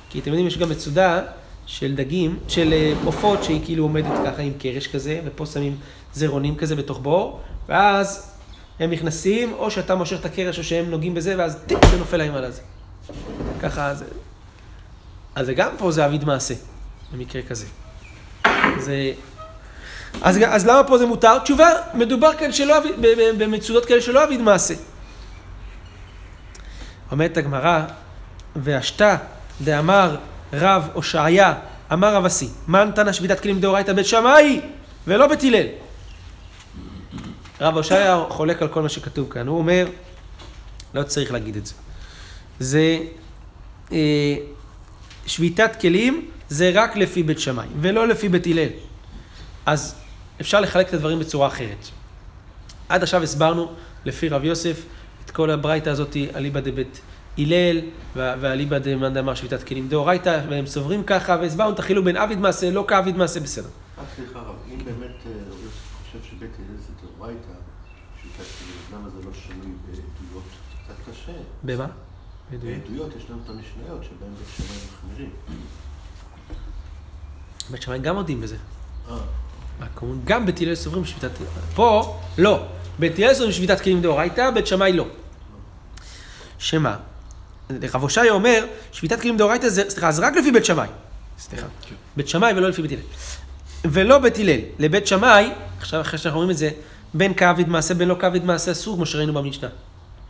כי 0.10 0.20
אתם 0.20 0.30
יודעים, 0.30 0.48
יש 0.48 0.58
גם 0.58 0.70
מצודה 0.70 1.22
של 1.66 1.96
דגים, 1.96 2.40
של 2.48 2.74
אה, 2.74 2.94
עופות, 3.06 3.44
שהיא 3.44 3.62
כאילו 3.66 3.84
עומדת 3.84 4.12
ככה 4.26 4.42
עם 4.42 4.54
קרש 4.60 4.88
כזה, 4.88 5.22
ופה 5.26 5.46
שמים 5.46 5.78
זרעונים 6.14 6.56
כזה 6.56 6.76
בתוך 6.76 7.00
בור, 7.00 7.40
ואז 7.70 8.32
הם 8.80 8.92
נכנסים, 8.92 9.54
או 9.54 9.72
שאתה 9.72 9.96
מושך 9.96 10.20
את 10.20 10.26
הקרש, 10.26 10.60
או 10.60 10.64
שהם 10.64 10.90
נוגעים 10.90 11.14
בזה, 11.14 11.36
ואז 11.38 11.58
טיק, 11.68 11.78
זה 11.92 11.98
נופל 11.98 12.18
להם 12.18 12.34
על 12.36 12.44
הזה. 12.44 12.62
ככה 13.62 13.94
זה... 13.94 14.06
אז 15.36 15.46
זה 15.46 15.54
גם 15.54 15.72
פה 15.78 15.92
זה 15.92 16.06
אביד 16.06 16.26
מעשה, 16.26 16.54
במקרה 17.14 17.42
כזה. 17.42 17.66
זה... 18.78 19.12
אז, 20.22 20.40
אז 20.48 20.66
למה 20.66 20.84
פה 20.84 20.98
זה 20.98 21.06
מותר? 21.06 21.40
תשובה, 21.40 21.70
מדובר 21.94 22.34
כאן 22.34 22.52
שלא 22.52 22.76
במצודות 23.38 23.86
כאלה 23.86 24.02
שלא 24.02 24.24
אביד 24.24 24.42
מעשה. 24.42 24.74
אומרת 27.12 27.38
הגמרא, 27.38 27.82
והשתא 28.56 29.16
דאמר 29.62 30.16
רב 30.54 30.90
הושעיה, 30.94 31.54
אמר 31.94 32.16
רב 32.16 32.26
אסי, 32.26 32.50
מה 32.68 32.84
נתנה 32.84 33.14
שביתת 33.14 33.40
כלים 33.40 33.60
דאורייתא 33.60 33.94
בית 33.94 34.06
שמאי 34.06 34.62
ולא 35.08 35.28
בית 35.28 35.44
הלל. 35.44 35.66
רב 37.62 37.78
הושעיה 37.78 38.24
חולק 38.30 38.62
על 38.62 38.68
כל 38.68 38.82
מה 38.82 38.90
שכתוב 38.90 39.30
כאן, 39.30 39.48
הוא 39.48 39.58
אומר, 39.58 39.88
לא 40.94 41.04
צריך 41.04 41.32
להגיד 41.32 41.56
את 41.56 41.66
זה. 41.66 41.74
זה 42.60 42.98
אה, 43.92 44.36
שביתת 45.26 45.72
כלים 45.82 46.26
זה 46.50 46.72
רק 46.74 46.96
לפי 46.96 47.24
בית 47.24 47.40
שמאי 47.40 47.68
ולא 47.82 48.08
לפי 48.08 48.30
בית 48.30 48.48
הלל. 48.48 48.70
אז 49.66 49.96
אפשר 50.42 50.62
לחלק 50.62 50.90
את 50.90 50.94
הדברים 50.94 51.20
בצורה 51.20 51.48
אחרת. 51.48 51.88
עד 52.90 53.04
עכשיו 53.04 53.24
הסברנו 53.24 53.72
לפי 54.06 54.30
רב 54.30 54.44
יוסף 54.44 54.86
את 55.26 55.32
כל 55.32 55.52
הברייתא 55.52 55.90
הזאת 55.90 56.18
אליבא 56.36 56.60
דבית 56.60 57.02
הלל 57.38 57.82
ואליבא 58.16 58.78
דמאן 58.78 59.14
דאמר 59.14 59.36
שביתת 59.36 59.64
כלים 59.64 59.88
דאורייתא 59.88 60.42
והם 60.50 60.66
סוברים 60.66 61.04
ככה 61.04 61.38
והסברנו 61.42 61.74
את 61.74 61.80
החילוק 61.80 62.06
בין 62.06 62.18
עביד 62.18 62.40
מעשה 62.40 62.72
לא 62.72 62.86
כעביד 62.88 63.18
מעשה 63.18 63.40
בסדר. 63.40 63.70
רק 63.98 64.06
סליחה 64.16 64.40
רב, 64.40 64.56
אם 64.74 64.86
באמת 64.86 65.16
אה, 65.26 65.32
רב 65.32 65.58
יוסף 65.64 65.88
חושב 66.06 66.30
שבית 66.30 66.52
הלל 66.60 66.78
זה 66.78 66.94
דאורייתא, 67.02 67.48
שיטת 68.22 68.46
כלים, 68.60 69.00
למה 69.00 69.10
זה 69.10 69.18
לא 69.26 69.34
שנוי 69.34 69.72
בעדויות? 69.86 70.44
קצת 70.84 71.12
קשה. 71.12 71.32
במה? 71.64 71.88
בעדויות 72.52 73.12
יש 73.18 73.30
לנו 73.30 73.40
את 73.44 73.50
המשניות 73.50 74.04
שבהן 74.04 74.34
בית 74.38 74.48
שמאי 74.58 74.78
מחמירים. 74.88 75.30
בית 77.72 77.82
שמאי 77.82 78.00
גם 78.00 78.16
מודים 78.16 78.42
בזה. 78.42 78.58
אומרים, 80.02 80.22
גם 80.26 80.46
בית 80.46 80.62
הלל 80.62 80.76
סוברים 80.76 81.04
בשביתת... 81.04 81.32
פה, 81.76 82.20
לא. 82.38 82.64
בית 83.00 83.20
הלל 83.20 83.34
סוברים 83.34 83.50
בשביתת 83.50 83.82
כלים 83.82 84.02
דאורייתא, 84.02 84.52
בית 84.52 84.68
שמאי 84.68 84.94
לא. 84.94 85.06
שמה? 86.60 86.96
רב 87.94 88.02
הושעיה 88.02 88.32
אומר, 88.32 88.66
שביתת 88.92 89.22
כלים 89.22 89.38
דאורייתא 89.38 89.70
זה, 89.70 89.90
סליחה, 89.90 90.12
זה 90.12 90.28
רק 90.28 90.36
לפי 90.36 90.52
בית 90.52 90.66
שמאי. 90.66 90.88
סליחה. 91.40 91.68
בית 92.18 92.28
שמאי 92.28 92.54
ולא 92.54 92.70
לפי 92.70 92.82
בית 92.82 92.92
הלל. 92.92 93.02
ולא 93.86 94.20
בית 94.20 94.38
הלל. 94.38 94.60
לבית 94.80 95.08
שמאי, 95.08 95.50
עכשיו 95.80 96.02
אחרי 96.02 96.20
שאנחנו 96.20 96.40
אומרים 96.40 96.52
את 96.52 96.58
זה, 96.58 96.70
בין 97.14 97.34
כעביד 97.38 97.70
מעשה, 97.70 97.94
בין 97.94 98.08
לא 98.08 98.16
כעביד 98.20 98.46
מעשה, 98.46 98.72
אסור, 98.72 98.96
כמו 98.96 99.06
שראינו 99.06 99.34
במשנה. 99.34 99.70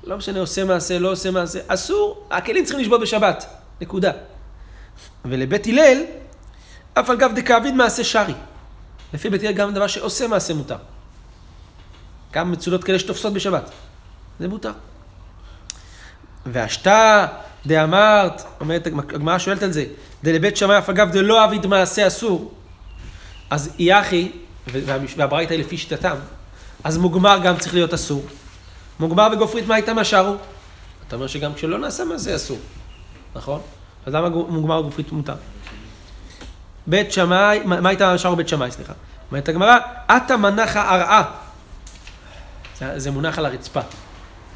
לא 0.04 0.18
משנה, 0.18 0.40
עושה 0.40 0.64
מעשה, 0.64 1.00
לא 1.00 1.12
עושה 1.12 1.32
מעשה, 1.32 1.60
אסור, 1.68 2.28
הכלים 2.32 2.66
צריכים 2.66 2.82
לשבות 2.82 3.02
בשבת. 3.02 3.46
נקודה. 3.82 4.12
ולבית 5.26 5.68
הלל, 5.68 5.98
אף 6.94 7.10
על 7.10 7.18
גב 7.18 7.32
דכעביד 7.36 7.76
מעשה 7.76 8.04
שרי. 8.04 8.34
לפי 9.14 9.30
בית 9.30 9.44
הלל 9.44 9.52
גם 9.52 9.74
דבר 9.74 9.88
שעושה 9.88 10.28
מעשה 10.28 10.54
מותר. 10.54 10.78
גם 12.34 12.52
מצולות 12.52 12.84
כאלה 12.84 13.00
שתופסות 13.00 13.34
בשבת. 13.34 13.72
זה 14.40 14.48
מותר. 14.48 14.72
והשתא 16.46 17.26
דאמרת, 17.66 18.42
אומרת 18.60 18.88
הגמרא 18.88 19.38
שואלת 19.38 19.64
על 19.64 19.72
זה, 19.72 19.86
דלבית 20.24 20.58
שמאי 20.58 20.78
אף 20.78 20.90
אגב 20.90 21.12
דלא 21.12 21.46
אביד 21.46 21.68
מעשה 21.68 22.08
אסור. 22.08 22.54
אז 23.50 23.70
יחי, 23.80 24.32
והברייתא 24.68 25.54
היא 25.54 25.60
לפי 25.60 25.78
שיטתם, 25.78 26.16
אז 26.84 26.98
מוגמר 26.98 27.40
גם 27.44 27.58
צריך 27.58 27.74
להיות 27.74 27.94
אסור. 27.94 28.26
מוגמר 29.00 29.28
וגופרית 29.34 29.68
מה 29.68 29.76
הייתה 29.76 29.94
משארו? 29.94 30.36
אתה 31.08 31.16
אומר 31.16 31.28
שגם 31.28 31.54
כשלא 31.54 31.80
נעשה 31.80 32.06
מעשה 32.06 32.36
אסור, 32.36 32.58
נכון? 33.36 33.62
אז 34.06 34.14
למה 34.14 34.30
מוגמר 34.30 34.80
וגופרית 34.80 35.12
מותר? 35.12 35.36
בית 36.88 37.12
שמאי, 37.12 37.60
מה 37.66 37.82
מה 37.82 37.90
הייתה 37.90 38.14
משארו 38.14 38.36
בית 38.36 38.48
שמאי, 38.50 38.72
סליחה. 38.72 38.94
אומרת 39.32 39.50
הגמרא, 39.50 39.78
עתה 40.08 40.38
מנחה 40.38 40.96
ארעה. 40.96 41.32
זה, 42.80 43.00
זה 43.00 43.12
מונח 43.12 43.38
על 43.40 43.46
הרצפה, 43.46 43.80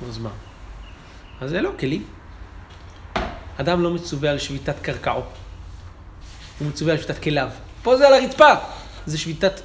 מוזמר. 0.05 0.29
אז 1.41 1.49
זה 1.49 1.61
לא 1.61 1.71
כלי. 1.79 2.01
אדם 3.57 3.81
לא 3.81 3.91
מצווה 3.91 4.31
על 4.31 4.39
שביתת 4.39 4.75
קרקעו. 4.81 5.21
הוא 6.59 6.67
מצווה 6.67 6.93
על 6.93 6.99
שביתת 7.01 7.23
כליו. 7.23 7.49
פה 7.83 7.97
זה 7.97 8.07
על 8.07 8.13
הרצפה. 8.13 8.53
זה 9.05 9.17
שביתת... 9.17 9.61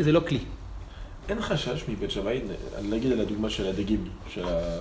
זה 0.00 0.12
לא 0.12 0.20
כלי. 0.28 0.44
אין 1.28 1.42
חשש 1.42 1.84
מבית 1.88 2.10
שמאי, 2.10 2.40
נגיד 2.82 3.12
על 3.12 3.20
הדוגמה 3.20 3.50
של 3.50 3.66
הדגים, 3.68 4.08
של 4.34 4.48
ה- 4.48 4.78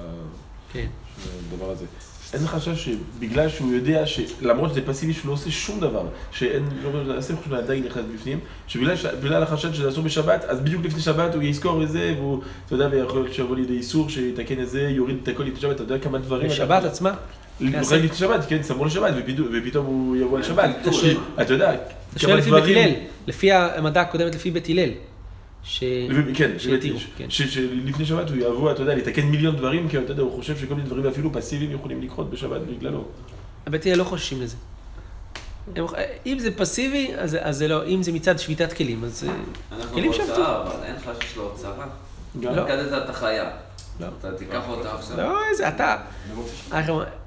כן. 0.73 0.87
של 1.23 1.29
הדבר 1.53 1.69
הזה. 1.71 1.85
אין 2.33 2.47
חשש 2.47 2.89
שבגלל 2.89 3.49
שהוא 3.49 3.73
יודע 3.73 4.05
שלמרות 4.05 4.71
שזה 4.71 4.81
פסיבי 4.85 5.13
שהוא 5.13 5.27
לא 5.27 5.33
עושה 5.33 5.51
שום 5.51 5.79
דבר, 5.79 6.03
שאין, 6.31 6.63
לא 7.07 7.17
עושה 7.17 7.35
חוץ 7.35 7.47
מהדג 7.47 7.79
נכנס 7.85 8.05
בפנים, 8.15 8.39
שבגלל 8.67 9.43
החשד 9.43 9.73
שזה 9.73 9.89
אסור 9.89 10.03
בשבת, 10.03 10.43
אז 10.43 10.59
בדיוק 10.59 10.85
לפני 10.85 11.01
שבת 11.01 11.35
הוא 11.35 11.43
יזכור 11.43 11.83
את 11.83 11.89
זה, 11.89 12.13
והוא, 12.17 12.41
אתה 12.65 12.75
יודע, 12.75 12.87
ויכול 12.91 13.21
להיות 13.21 13.33
שיבוא 13.33 13.55
לידי 13.55 13.73
איסור, 13.73 14.09
שיתקן 14.09 14.61
את 14.61 14.69
זה, 14.69 14.81
יוריד 14.81 15.17
את 15.23 15.27
הכל 15.27 15.43
לפני 15.43 15.59
שבת, 15.59 15.75
אתה 15.75 15.83
יודע 15.83 15.97
כמה 15.99 16.17
דברים. 16.17 16.49
בשבת 16.49 16.83
עצמה? 16.83 17.13
יוכל 17.59 17.95
לפני 17.95 18.17
שבת, 18.17 18.45
כן, 18.49 18.63
סמור 18.63 18.85
לשבת, 18.85 19.13
ופתאום- 19.53 19.85
הוא 19.85 20.15
יבוא 20.15 20.37
על 20.37 20.43
שבת. 20.43 20.69
אתה 21.41 21.53
יודע, 21.53 21.73
אתה 22.11 22.19
שואל 22.19 22.37
לפי 22.37 22.51
בית 22.51 22.63
הלל. 22.63 22.91
לפי 23.27 23.51
המדע 23.51 24.01
הקודמת 24.01 24.35
לפי 24.35 24.51
בית 24.51 24.69
הלל. 24.69 24.89
ש... 25.63 25.83
לפי- 26.09 26.33
כן, 26.35 26.51
שהתירו, 26.59 26.99
ש- 26.99 27.07
כן. 27.17 27.29
ש- 27.29 27.41
שלפני 27.41 28.05
שבת 28.05 28.29
הוא 28.29 28.37
יבוא, 28.37 28.71
אתה 28.71 28.81
יודע, 28.81 28.95
לתקן 28.95 29.21
מיליון 29.21 29.55
דברים, 29.55 29.89
כי 29.89 29.97
אתה 29.97 30.11
יודע, 30.11 30.21
הוא 30.23 30.31
חושב 30.35 30.57
שכל 30.57 30.75
מיני 30.75 30.87
דברים 30.89 31.07
אפילו 31.07 31.33
פסיביים 31.33 31.71
יכולים 31.71 32.01
לקרות 32.01 32.29
בשבת 32.29 32.61
בגללו. 32.61 33.05
הלל 33.65 33.95
לא 33.97 34.03
חוששים 34.03 34.41
לזה. 34.41 34.55
הם- 35.75 35.85
אם 36.25 36.39
זה 36.39 36.51
פסיבי, 36.57 37.11
אז, 37.17 37.37
אז 37.41 37.57
זה 37.57 37.67
לא, 37.67 37.85
אם 37.85 38.03
זה 38.03 38.11
מצד 38.11 38.39
שביתת 38.39 38.73
כלים, 38.73 39.03
אז 39.03 39.23
אה, 39.29 39.33
אנחנו 39.77 39.93
כלים 39.95 40.13
שבתו. 40.13 40.27
בהוצאה, 40.27 40.61
אבל 40.61 40.83
אין 40.83 40.95
חשש 40.99 41.37
להוצאה. 41.37 41.71
גם. 42.39 42.55
לא. 42.55 42.63
קדדת 42.67 43.03
את 43.03 43.09
החיה. 43.09 43.49
לא. 43.99 44.07
אתה 44.19 44.31
תיקח 44.31 44.61
אותה 44.69 44.93
עכשיו. 44.95 45.17
לא, 45.17 45.37
איזה, 45.51 45.67
אתה, 45.67 45.97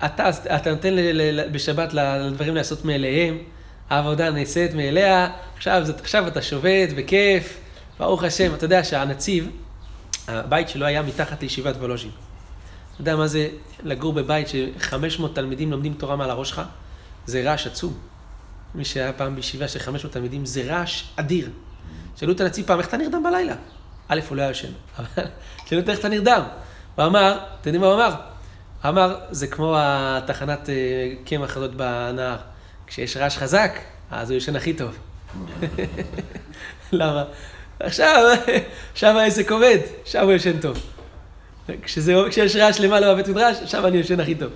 אתה, 0.05 0.29
אתה 0.57 0.71
נותן 0.71 0.95
בשבת 1.53 1.95
לדברים 1.95 2.55
לעשות 2.55 2.85
מאליהם, 2.85 3.39
העבודה 3.91 4.31
נעשית 4.31 4.75
מאליה, 4.75 5.29
עכשיו 5.57 5.83
אתה 6.29 6.43
שובת 6.43 6.93
בכיף, 6.97 7.59
ברוך 7.99 8.23
השם, 8.23 8.55
אתה 8.55 8.65
יודע 8.65 8.85
שהנציב, 8.85 9.51
הבית 10.29 10.69
שלו 10.69 10.87
היה 10.87 11.03
מתחת 11.03 11.43
לישיבת 11.43 11.77
וולוז'ין. 11.77 12.11
אתה 12.95 13.01
יודע 13.01 13.17
מה 13.17 13.27
זה 13.27 13.49
לגור 13.83 14.13
בבית 14.13 14.49
ש-500 14.49 15.23
תלמידים 15.35 15.71
לומדים 15.71 15.95
תורה 15.95 16.17
מעל 16.17 16.31
הראש 16.31 16.49
שלך? 16.49 16.63
זה 17.27 17.43
רעש 17.45 17.67
עצום. 17.67 17.95
מי 18.75 18.85
שהיה 18.85 19.13
פעם 19.13 19.37
בישיבה 19.37 19.69
של 19.69 19.79
500 19.79 20.13
תלמידים, 20.13 20.47
זה 20.47 20.63
רעש 20.67 21.03
אדיר. 21.17 21.51
שאלו 22.17 22.33
את 22.33 22.41
הנציב 22.41 22.67
פעם, 22.67 22.79
איך 22.79 22.89
אתה 22.89 22.97
נרדם 22.97 23.23
בלילה? 23.23 23.55
א', 24.09 24.21
הוא 24.29 24.37
לא 24.37 24.43
היה 24.43 24.51
ישן, 24.51 24.73
אבל 24.99 25.07
שאלו 25.67 25.81
אותו 25.81 25.91
איך 25.91 26.01
אתה 26.01 26.09
נרדם. 26.09 26.43
הוא 26.97 27.05
אמר, 27.05 27.39
אתם 27.61 27.69
יודעים 27.69 27.81
מה 27.81 27.87
הוא 27.87 27.95
אמר? 27.95 28.15
אמר, 28.89 29.19
זה 29.31 29.47
כמו 29.47 29.75
התחנת 29.79 30.69
אה, 30.69 30.75
קמח 31.25 31.57
הזאת 31.57 31.75
בנהר. 31.75 32.37
כשיש 32.87 33.17
רעש 33.17 33.39
חזק, 33.39 33.79
אז 34.11 34.31
הוא 34.31 34.37
ישן 34.37 34.57
הכי 34.57 34.75
טוב. 34.75 34.99
למה? 36.93 37.25
עכשיו, 37.81 38.35
שם 38.95 39.17
העסק 39.17 39.51
עובד, 39.53 39.79
שם 40.05 40.23
הוא 40.25 40.33
ישן 40.33 40.61
טוב. 40.61 40.79
כשזה, 41.83 42.15
כשיש 42.31 42.57
רעש 42.57 42.81
למעלה 42.81 43.13
בבית 43.15 43.29
מדרש, 43.29 43.57
שם 43.67 43.87
אני 43.87 43.97
ישן 43.99 44.21
הכי 44.21 44.35
טוב. 44.35 44.51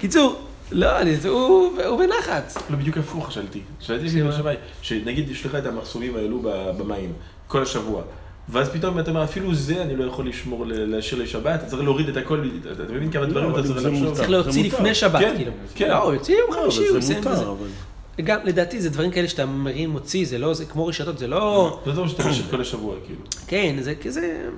קיצור, 0.00 0.36
לא, 0.72 0.98
אני, 1.00 1.16
הוא, 1.28 1.72
הוא 1.86 1.98
בנחת. 1.98 2.56
לא, 2.70 2.76
בדיוק 2.76 2.96
הפוך 2.98 3.32
שאלתי. 3.32 3.60
שאלתי? 3.80 4.08
שבית 4.08 4.32
שמאי, 4.38 4.54
שנגיד 4.82 5.30
יש 5.30 5.46
לך 5.46 5.54
את 5.54 5.66
המחסומים 5.66 6.16
האלו 6.16 6.38
ב- 6.42 6.70
במים, 6.78 7.12
כל 7.46 7.62
השבוע. 7.62 8.02
ואז 8.48 8.68
פתאום 8.68 8.98
אתה 8.98 9.10
אומר, 9.10 9.24
אפילו 9.24 9.54
זה 9.54 9.82
אני 9.82 9.96
לא 9.96 10.04
יכול 10.04 10.28
לשמור, 10.28 10.66
ל- 10.66 10.72
להשאיר 10.96 11.22
לשבת, 11.22 11.60
אתה 11.60 11.66
צריך 11.66 11.82
להוריד 11.82 12.08
את 12.08 12.16
הכל, 12.16 12.48
אתה 12.72 12.82
אתה 12.84 12.92
מבין 12.92 13.10
כמה 13.12 13.22
לא, 13.22 13.28
דברים 13.28 13.50
אבל 13.50 13.60
אתה 13.60 13.68
צריך 13.68 13.80
זה 13.80 13.88
לחשוב. 13.90 14.14
צריך 14.16 14.30
להוציא 14.30 14.52
זה. 14.52 14.76
לפני 14.76 14.94
שבת, 14.94 15.20
כן, 15.20 15.32
כאילו. 15.36 15.52
כן. 15.74 15.88
לא, 15.88 15.94
הוא 16.02 16.12
יוציא 16.14 16.36
יום 16.36 16.50
לא, 16.54 16.60
חמישי, 16.62 16.80
הוא 16.88 16.92
זה 16.92 16.98
יסיים 16.98 17.20
בזה. 17.20 17.44
גם, 18.24 18.38
לדעתי, 18.44 18.80
זה 18.80 18.90
דברים 18.90 19.10
כאלה 19.10 19.28
שאתה 19.28 19.46
מרים, 19.46 19.90
מוציא, 19.90 20.26
זה 20.26 20.38
לא, 20.38 20.54
זה 20.54 20.64
כמו 20.64 20.86
רשתות, 20.86 21.18
זה 21.18 21.26
לא... 21.26 21.78
זה 21.86 21.92
דבר 21.92 22.08
שאתה 22.08 22.28
משאיר 22.28 22.46
כל 22.50 22.60
השבוע, 22.60 22.94
כאילו. 23.06 23.20
כן, 23.46 23.76
זה 23.80 23.94
כזה... 23.94 24.48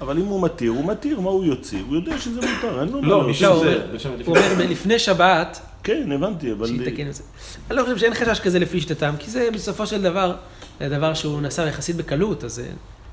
אבל 0.00 0.18
אם 0.18 0.24
הוא 0.24 0.42
מתיר, 0.42 0.70
הוא 0.70 0.84
מתיר, 0.84 1.20
מה 1.20 1.30
הוא 1.30 1.44
יוציא? 1.44 1.82
הוא 1.86 1.94
יודע 1.94 2.18
שזה 2.18 2.40
מותר, 2.40 2.80
אין 2.80 2.88
לו 2.88 3.02
מה 3.02 3.08
לא. 3.08 3.28
משום 3.28 3.52
הוא 3.56 3.64
זה. 3.64 4.52
אומר, 4.52 4.66
לפני 4.70 4.98
שבת, 4.98 5.60
כן, 5.82 6.12
הבנתי, 6.12 6.52
אבל... 6.52 6.66
שיתקן 6.66 7.08
את 7.08 7.14
זה. 7.14 7.22
אני 7.70 7.78
לא 7.78 7.82
חושב 7.82 7.98
שאין 7.98 8.14
חשש 8.14 8.40
כזה 8.40 8.58
לפי 8.58 8.80
שיטתם, 8.80 9.14
כי 9.18 9.30
זה 9.30 9.48
בסופו 9.54 9.86
של 9.86 10.02
דבר, 10.02 10.34
זה 10.80 10.88
דבר 10.88 11.14
שהוא 11.14 11.40
נעשה 11.40 11.66
יחסית 11.66 11.96
בקלות, 11.96 12.44
אז... 12.44 12.58
אה, 12.58 12.64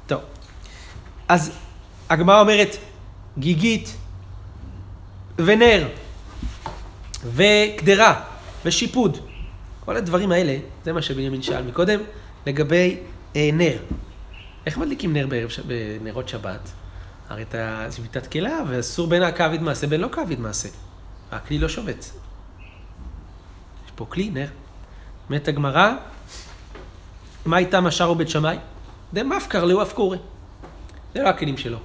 טוב. 0.08 0.22
אז 1.28 1.52
הגמרא 2.10 2.42
אומרת, 2.42 2.78
גיגית 3.38 3.96
ונר 5.38 5.88
וקדרה 7.36 8.22
ושיפוד. 8.66 9.18
כל 9.86 9.98
הדברים 9.98 10.32
האלה, 10.32 10.58
זה 10.84 10.94
מה 10.94 11.02
שבנימין 11.02 11.42
שאל 11.42 11.64
מקודם, 11.64 12.00
לגבי 12.46 12.98
אה, 13.36 13.50
נר. 13.54 13.78
איך 14.66 14.78
מדליקים 14.78 15.14
נר 15.14 15.28
בערב, 15.28 15.50
ש- 15.50 15.60
בנרות 15.60 16.30
שבת? 16.30 16.70
הרי 17.30 17.42
אתה 17.42 17.88
שביתת 17.92 18.28
כלה, 18.28 18.60
ואסור 18.68 19.08
בין 19.08 19.24
הכעביד 19.24 19.62
מעשה 19.62 19.88
בין 19.88 20.02
לא 20.02 20.08
כעביד 20.12 20.40
מעשה. 20.40 20.70
הכלי 21.32 21.58
לא 21.60 21.70
שובת. 21.70 22.12
פה 23.96 24.06
כלי, 24.10 24.30
נר. 24.30 24.48
אומרת 25.30 25.48
הגמרא, 25.48 25.94
מה 27.46 27.58
איתם 27.58 27.86
השארו 27.88 28.16
בית 28.16 28.30
שמאי? 28.30 28.58
דמפקר 29.14 29.66
לאו 29.66 29.82
אפקורי. 29.82 30.18
זה 31.14 31.24
לא 31.24 31.30
הכלים 31.30 31.58
שלו. 31.58 31.78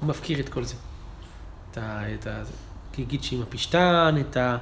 הוא 0.00 0.08
מפקיר 0.08 0.40
את 0.40 0.48
כל 0.48 0.64
זה. 0.64 0.74
את 1.70 1.78
ה... 1.78 2.14
את 2.14 2.26
ה... 2.26 2.42
גיגית 2.96 3.24
שעם 3.24 3.42
הפשתן, 3.42 4.14
את 4.20 4.36
ה... 4.36 4.56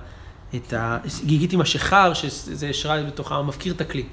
את 0.57 0.73
ה... 0.73 0.99
גיגית 1.25 1.53
עם 1.53 1.61
השיכר, 1.61 2.15
שזה 2.15 2.71
אשראי 2.71 3.05
בתוכה, 3.05 3.37
הוא 3.37 3.47
מפקיר 3.47 3.75
את 3.75 3.81
הכלי. 3.81 4.05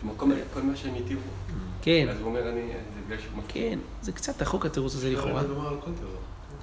כמו 0.00 0.12
כל 0.18 0.26
מה 0.62 0.76
שהם 0.76 0.94
התירו. 1.04 1.20
כן, 1.82 2.06
אז 2.10 2.20
הוא 2.20 2.26
אומר, 2.28 2.40
אני, 2.48 2.60
זה 2.60 3.00
בגלל 3.06 3.18
שהוא 3.20 3.38
מפקיע. 3.38 3.62
כן, 3.70 3.78
זה 4.02 4.12
קצת 4.12 4.42
רחוק 4.42 4.66
התירוץ 4.66 4.94
הזה 4.94 5.10
לכאורה. 5.10 5.42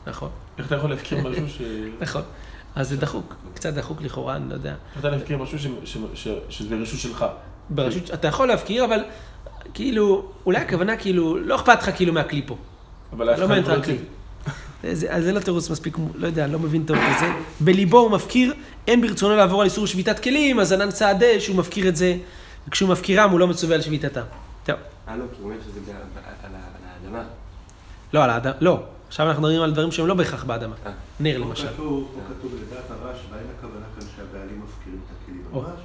נכון, 0.08 0.30
איך 0.58 0.68
אתה 0.68 0.76
יכול 0.76 0.90
להפקיר 0.90 1.30
משהו 1.30 1.50
ש... 1.50 1.62
נכון. 2.02 2.22
אז 2.76 2.90
זה 2.90 2.98
דחוק, 2.98 3.36
קצת 3.54 3.74
דחוק 3.74 4.02
לכאורה, 4.02 4.36
אני 4.36 4.50
לא 4.50 4.54
יודע. 4.54 4.76
אתה 4.92 5.00
יכול 5.00 5.10
להפקיר 5.10 5.38
משהו 5.38 5.60
ש- 5.60 5.68
ש- 5.84 5.98
ש- 6.14 6.28
שזה 6.50 6.76
ברשות 6.76 7.00
שלך? 7.00 7.26
ברשות, 7.70 8.12
אתה 8.14 8.28
יכול 8.28 8.48
להפקיר, 8.48 8.86
אבל 8.86 9.00
כאילו, 9.74 10.32
אולי 10.46 10.58
הכוונה 10.60 10.98
כאילו, 10.98 11.38
לא 11.38 11.56
אכפת 11.56 11.78
לך 11.84 11.90
כאילו 11.96 12.14
מהכלי 12.14 12.42
פה. 12.46 12.58
אבל 13.14 13.34
אף 13.34 13.40
לא 13.40 13.48
מעניין 13.48 13.66
לא 13.68 13.74
אותך 13.74 13.84
הכלי. 13.84 13.98
זה, 14.84 15.22
זה 15.22 15.32
לא 15.32 15.40
תירוץ 15.40 15.70
מספיק, 15.70 15.98
לא 16.16 16.28
יודע, 16.28 16.48
לא 16.48 16.60
מבין 16.60 16.84
טוב 16.86 16.98
את 16.98 17.20
זה. 17.20 17.26
בליבו 17.60 18.00
הוא 18.00 18.12
מפקיר, 18.12 18.54
אין 18.88 19.02
ברצונו 19.02 19.36
לעבור 19.36 19.62
על 19.62 19.66
איסור 19.66 19.88
שביתת 19.88 20.20
כלים, 20.20 20.60
אז 20.60 20.72
ענן 20.72 20.92
צעדה 20.92 21.40
שהוא 21.40 21.58
מפקיר 21.58 21.88
את 21.88 21.96
זה, 21.96 22.18
וכשהוא 22.68 22.90
מפקירם 22.90 23.30
הוא 23.30 23.40
לא 23.40 23.48
מצווה 23.48 23.76
על 23.76 23.82
שביתתם. 23.82 24.22
טוב, 24.66 24.76
אה, 25.08 25.18
לא, 25.18 25.24
כי 25.36 25.42
הוא 25.42 25.52
אומר 25.52 25.62
שזה 25.64 25.92
על 26.44 26.52
האדמה. 27.04 27.24
לא 28.14 28.24
על 28.24 28.30
האדם, 28.30 28.52
לא. 28.62 28.80
עכשיו 29.08 29.30
אנחנו 29.30 29.42
מדברים 29.44 29.62
על 29.62 29.72
דברים 29.72 29.92
שהם 29.92 30.08
לא 30.08 30.14
בהכרח 30.14 30.44
באדמה. 30.44 30.76
אה. 30.86 30.92
נר 31.20 31.38
למשל. 31.38 31.68
פה 31.68 32.08
כתוב 32.30 32.52
לדעת 32.56 32.92
הרשב"א, 32.92 33.38
אין 33.38 33.48
הכוונה 33.58 33.86
כאן 34.00 34.08
שהבעלים 34.16 34.62
מפקירים 34.64 35.00
את 35.06 35.12
הכלים. 35.24 35.44
ממש, 35.54 35.80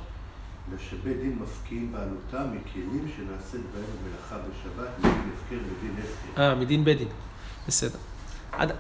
אלא 0.68 0.78
שבית 0.90 1.20
דין 1.20 1.38
מפקיעים 1.42 1.92
בעלותם 1.92 2.56
מכלים 2.56 3.08
שנעשית 3.16 3.60
בהם 3.74 3.84
המלאכה 3.84 4.36
בשבת, 4.36 4.98
מדין 4.98 5.30
הפקר 5.34 5.56
ודין 5.56 5.94
הפקר. 5.98 6.42
אה, 6.42 6.54
מדין 6.54 6.84
בית 6.84 6.98
דין. 6.98 7.08
בסדר. 7.68 7.98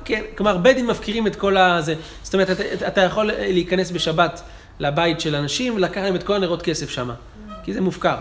כן, 0.04 0.22
כלומר, 0.36 0.56
בית 0.56 0.76
דין 0.76 0.86
מפקירים 0.86 1.26
את 1.26 1.36
כל 1.36 1.56
הזה. 1.56 1.94
זאת 2.22 2.34
אומרת, 2.34 2.50
אתה, 2.50 2.86
אתה 2.86 3.00
יכול 3.00 3.30
להיכנס 3.38 3.90
בשבת 3.90 4.42
לבית 4.78 5.20
של 5.20 5.34
אנשים 5.34 5.74
ולקח 5.74 6.00
להם 6.00 6.14
את 6.14 6.22
כל 6.22 6.34
הנרות 6.34 6.62
כסף 6.62 6.90
שם. 6.90 7.10
כי 7.64 7.74
זה 7.74 7.80
מופקר. 7.80 8.16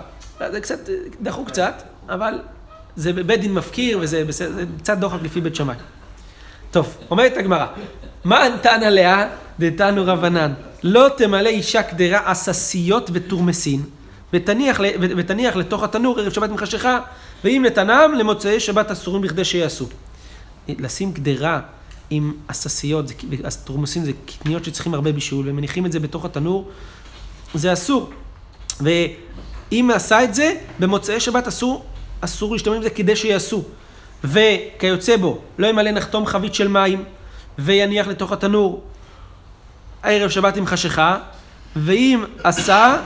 זה 0.52 0.62
קצת, 0.62 0.90
דחו 1.22 1.46
קצת, 1.46 1.84
אבל 2.10 2.34
זה 2.96 3.14
בית 3.14 3.42
דין 3.42 3.54
מפקיר 3.54 4.00
וזה 4.02 4.24
זה 4.32 4.64
קצת 4.78 4.98
דוחק 4.98 5.20
לפי 5.24 5.42
בית 5.42 5.56
שמאי. 5.56 5.76
טוב, 6.72 6.98
אומרת 7.12 7.38
הגמרא, 7.38 7.66
מה 8.24 8.46
ענתן 8.46 8.84
עליה 8.84 9.30
דתנו 9.60 10.04
רבנן? 10.06 10.54
לא 10.84 11.10
תמלא 11.18 11.50
אישה 11.50 11.84
קדרה 11.84 12.32
עששיות 12.32 13.10
ותורמסין, 13.14 13.84
ותניח, 14.34 14.82
ותניח 15.00 15.56
לתוך 15.56 15.84
התנור 15.84 16.20
ערב 16.20 16.32
שבת 16.32 16.50
עם 16.50 16.58
חשיכה, 16.58 17.00
ואם 17.44 17.64
נתנם 17.66 18.12
למוצאי 18.18 18.60
שבת 18.60 18.92
אסורים 18.92 19.22
בכדי 19.22 19.46
שיעשו. 19.46 19.88
לשים 20.79 21.13
קדרה 21.13 21.60
עם 22.10 22.34
עששיות, 22.47 23.07
זה- 23.07 23.13
תורמסין 23.63 24.05
זה 24.05 24.12
קטניות 24.25 24.65
שצריכים 24.65 24.93
הרבה 24.93 25.12
בישול, 25.12 25.49
ומניחים 25.49 25.86
את 25.86 25.91
זה 25.91 25.99
בתוך 25.99 26.25
התנור, 26.25 26.69
זה 27.53 27.73
אסור. 27.73 28.10
ואם 28.81 29.89
עשה 29.95 30.23
את 30.23 30.34
זה, 30.34 30.55
במוצאי 30.79 31.19
שבת 31.19 31.47
אסור, 31.47 31.86
אסור 32.21 32.53
להשתמש 32.53 32.77
בזה 32.79 32.89
כדי 32.89 33.15
שיעשו. 33.15 33.63
וכיוצא 34.23 35.17
בו, 35.17 35.41
לא 35.57 35.67
ימלא 35.67 35.91
נחתום 35.91 36.25
חבית 36.25 36.53
של 36.55 36.67
מים, 36.67 37.03
ויניח 37.60 38.07
לתוך 38.07 38.31
התנור 38.31 38.84
ערב 40.03 40.29
שבת 40.29 40.57
עם 40.57 40.65
חשיכה, 40.65 41.17
ואם 41.75 42.23
עשה, 42.43 43.01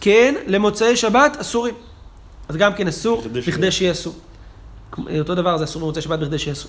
כן, 0.00 0.34
למוצאי 0.46 0.96
שבת 0.96 1.36
אסורים. 1.40 1.74
אז 2.48 2.56
גם 2.56 2.74
כן 2.74 2.88
אסור, 2.88 3.22
בכדי 3.32 3.72
שיעשו. 3.72 4.14
אותו 5.18 5.34
דבר 5.34 5.56
זה 5.56 5.64
אסור 5.64 5.82
במוצאי 5.82 6.02
שבת 6.02 6.18
בכדי 6.18 6.38
שיעשו. 6.38 6.68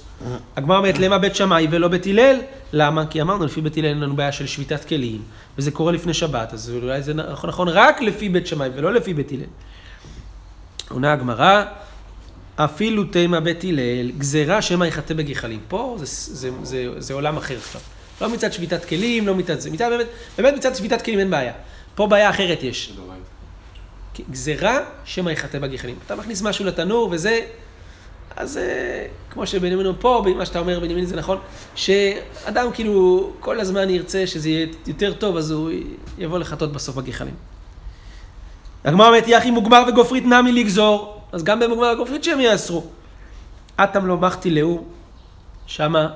הגמרא 0.55 0.77
אומרת 0.77 0.99
למה 0.99 1.17
בית 1.17 1.35
שמאי 1.35 1.67
ולא 1.71 1.87
בית 1.87 2.07
הלל? 2.07 2.39
למה? 2.73 3.05
כי 3.05 3.21
אמרנו 3.21 3.45
לפי 3.45 3.61
בית 3.61 3.77
הלל 3.77 3.85
אין 3.85 3.99
לנו 3.99 4.15
בעיה 4.15 4.31
של 4.31 4.47
שביתת 4.47 4.85
כלים, 4.85 5.21
וזה 5.57 5.71
קורה 5.71 5.91
לפני 5.91 6.13
שבת, 6.13 6.53
אז 6.53 6.71
אולי 6.83 7.01
זה 7.01 7.13
נכון, 7.13 7.49
נכון 7.49 7.67
רק 7.67 8.01
לפי 8.01 8.29
בית 8.29 8.47
שמאי 8.47 8.69
ולא 8.75 8.93
לפי 8.93 9.13
בית 9.13 9.31
הלל. 9.31 9.41
עונה 10.89 11.13
הגמרא, 11.13 11.63
אפילו 12.55 13.03
תימא 13.03 13.39
בית 13.39 13.63
הלל, 13.63 14.11
גזירה 14.11 14.61
שמא 14.61 14.85
יחטא 14.85 15.13
בגחלים. 15.13 15.59
פה 15.67 15.95
זה, 15.99 16.05
זה, 16.35 16.49
זה, 16.63 16.87
זה 16.97 17.13
עולם 17.13 17.37
אחר 17.37 17.57
עכשיו. 17.57 17.81
לא 18.21 18.29
מצד 18.29 18.53
שביתת 18.53 18.85
כלים, 18.85 19.27
לא 19.27 19.35
מצד 19.35 19.59
זה. 19.59 19.71
מצד 19.71 19.89
באמת, 19.89 20.07
באמת 20.37 20.53
מצד 20.53 20.75
שביתת 20.75 21.01
כלים 21.01 21.19
אין 21.19 21.29
בעיה. 21.29 21.53
פה 21.95 22.07
בעיה 22.07 22.29
אחרת 22.29 22.63
יש. 22.63 22.93
זה 22.97 24.23
גזירה 24.31 24.79
שמא 25.05 25.29
יחטא 25.29 25.59
בגחלים. 25.59 25.95
אתה 26.05 26.15
מכניס 26.15 26.41
משהו 26.41 26.65
לתנור 26.65 27.09
וזה, 27.11 27.39
אז 28.35 28.57
אה, 28.57 29.05
כמו 29.29 29.47
שבנימין 29.47 29.87
פה, 29.99 30.23
מה 30.37 30.45
שאתה 30.45 30.59
אומר 30.59 30.79
בנימין 30.79 31.05
זה 31.05 31.15
נכון, 31.15 31.37
שאדם 31.75 32.71
כאילו 32.73 33.31
כל 33.39 33.59
הזמן 33.59 33.89
ירצה 33.89 34.27
שזה 34.27 34.49
יהיה 34.49 34.67
יותר 34.87 35.13
טוב, 35.13 35.37
אז 35.37 35.51
הוא 35.51 35.71
יבוא 36.17 36.39
לחטות 36.39 36.71
בסוף 36.71 36.95
בגחלים. 36.95 37.33
הגמרא 38.85 39.07
אומרת, 39.07 39.27
יחי 39.27 39.51
מוגמר 39.51 39.83
וגופרית 39.87 40.25
נמי 40.25 40.51
לגזור, 40.51 41.21
אז 41.31 41.43
גם 41.43 41.59
במוגמר 41.59 41.93
וגופרית 41.95 42.23
שהם 42.23 42.39
יאסרו. 42.39 42.83
אטם 43.75 44.05
לא 44.05 44.17
מחתי 44.17 44.49
לאו, 44.51 44.83
שמה, 45.67 46.07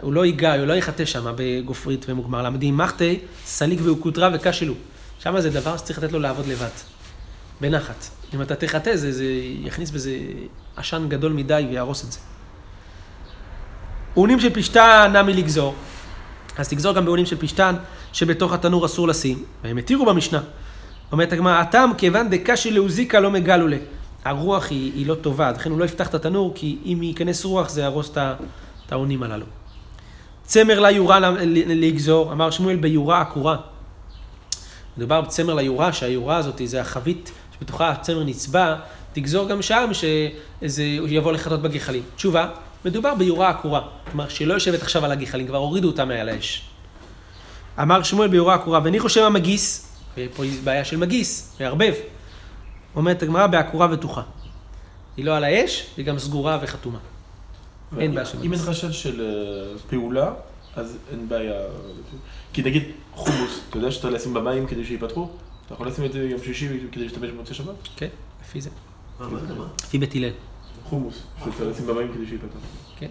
הוא 0.00 0.12
לא 0.12 0.26
ייגע, 0.26 0.54
הוא 0.54 0.66
לא 0.66 0.72
יחטא 0.72 1.04
שמה 1.04 1.32
בגופרית 1.36 2.06
ומוגמר. 2.08 2.42
למה 2.42 2.58
דין 2.58 2.76
מחתי, 2.76 3.18
סליק 3.44 3.80
והוקוטרה 3.82 4.28
וכשלו. 4.34 4.74
שמה 5.18 5.40
זה 5.40 5.50
דבר 5.50 5.76
שצריך 5.76 5.98
לתת 5.98 6.12
לו 6.12 6.18
לעבוד 6.18 6.46
לבד, 6.46 6.68
בנחת. 7.62 8.04
אם 8.34 8.42
אתה 8.42 8.54
תחטא, 8.56 8.96
זה, 8.96 9.12
זה 9.12 9.24
יכניס 9.62 9.90
בזה 9.90 10.16
עשן 10.76 11.06
גדול 11.08 11.32
מדי 11.32 11.66
ויהרוס 11.70 12.04
את 12.04 12.12
זה. 12.12 12.18
אונים 14.16 14.40
של 14.40 14.54
פשתן 14.54 15.12
נמי 15.16 15.34
לגזור. 15.34 15.74
אז 16.58 16.68
תגזור 16.68 16.92
גם 16.92 17.04
באונים 17.04 17.26
של 17.26 17.36
פשתן 17.36 17.74
שבתוך 18.12 18.52
התנור 18.52 18.86
אסור 18.86 19.08
לשים, 19.08 19.44
והם 19.64 19.76
התירו 19.76 20.06
במשנה. 20.06 20.40
אומרת 21.12 21.32
הגמרא, 21.32 21.60
הטעם 21.60 21.94
כיוון 21.94 22.30
דקשי 22.30 22.70
לאוזיקה 22.70 23.20
לא 23.20 23.30
מגלו 23.30 23.68
לה. 23.68 23.76
הרוח 24.24 24.70
היא, 24.70 24.92
היא 24.94 25.06
לא 25.06 25.14
טובה, 25.14 25.50
לכן 25.50 25.70
הוא 25.70 25.78
לא 25.78 25.84
יפתח 25.84 26.08
את 26.08 26.14
התנור, 26.14 26.52
כי 26.54 26.78
אם 26.84 27.02
ייכנס 27.02 27.44
רוח 27.44 27.68
זה 27.68 27.80
יהרוס 27.80 28.10
את 28.16 28.92
האונים 28.92 29.22
הללו. 29.22 29.46
צמר 30.44 30.80
לה 30.80 30.90
יורה 30.90 31.20
ל- 31.20 31.26
ל- 31.26 31.86
לגזור, 31.86 32.32
אמר 32.32 32.50
שמואל 32.50 32.76
ביורה 32.76 33.20
עקורה. 33.20 33.56
מדובר 34.96 35.20
בצמר 35.20 35.54
ליורה, 35.54 35.92
שהיורה 35.92 36.36
הזאת 36.36 36.60
זה 36.64 36.80
החבית 36.80 37.32
שבתוכה 37.62 37.90
הצמר 37.90 38.24
נצבע, 38.24 38.76
תגזור 39.12 39.48
גם 39.48 39.62
שם 39.62 39.90
שזה 39.92 40.82
יבוא 40.84 41.32
לחטות 41.32 41.62
בגחלים. 41.62 42.02
תשובה, 42.16 42.48
מדובר 42.84 43.14
ביורה 43.14 43.48
עקורה, 43.50 43.80
כלומר 44.10 44.28
שלא 44.28 44.54
יושבת 44.54 44.82
עכשיו 44.82 45.04
על 45.04 45.12
הגחלים, 45.12 45.46
כבר 45.46 45.56
הורידו 45.56 45.88
אותה 45.88 46.04
מעל 46.04 46.28
האש. 46.28 46.68
אמר 47.82 48.02
שמואל 48.02 48.28
ביורה 48.28 48.54
עקורה, 48.54 48.80
ואני 48.84 49.00
חושב 49.00 49.22
המגיס, 49.22 49.88
ופה 50.16 50.44
היא 50.44 50.60
בעיה 50.64 50.84
של 50.84 50.96
מגיס, 50.96 51.56
מערבב. 51.60 51.94
אומרת 52.96 53.22
הגמרא 53.22 53.46
בעקורה 53.46 53.88
ותוכה. 53.92 54.22
היא 55.16 55.24
לא 55.24 55.36
על 55.36 55.44
האש, 55.44 55.86
היא 55.96 56.04
גם 56.04 56.18
סגורה 56.18 56.58
וחתומה. 56.62 56.98
אין 57.98 58.14
בעיה 58.14 58.26
של 58.26 58.38
אם 58.38 58.42
אין 58.42 58.52
מגיס. 58.52 58.68
חשד 58.68 58.92
של 58.92 59.20
אה, 59.20 59.78
פעולה, 59.90 60.32
אז 60.76 60.96
אין 61.12 61.28
בעיה. 61.28 61.60
כי 62.52 62.62
נגיד 62.62 62.82
חומוס, 63.14 63.60
אתה 63.68 63.78
יודע 63.78 63.90
שאתה 63.90 64.10
לשים 64.10 64.34
במים 64.34 64.66
כדי 64.66 64.84
שייפתחו? 64.84 65.28
אתה 65.66 65.74
יכול 65.74 65.88
לשים 65.88 66.04
את 66.04 66.12
זה 66.12 66.18
יום 66.22 66.40
שישי 66.44 66.68
כדי 66.92 67.04
להשתמש 67.04 67.30
במוצאי 67.30 67.54
שבת? 67.54 67.74
כן, 67.96 68.08
לפי 68.42 68.60
זה. 68.60 68.70
מה, 69.20 69.28
מה 69.28 69.54
מה? 69.54 69.64
לפי 69.84 69.98
בית 69.98 70.14
הלל. 70.14 70.30
חומוס, 70.84 71.22
שאתה 71.38 71.64
לשים 71.64 71.86
במים 71.86 72.12
כדי 72.14 72.26
שייפתחו. 72.26 72.58
כן. 72.98 73.10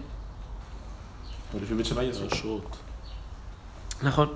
אבל 1.52 1.62
לפי 1.62 1.74
בית 1.74 1.86
שמאי 1.86 2.10
אסור. 2.10 2.26
רשות. 2.26 2.76
נכון. 4.02 4.28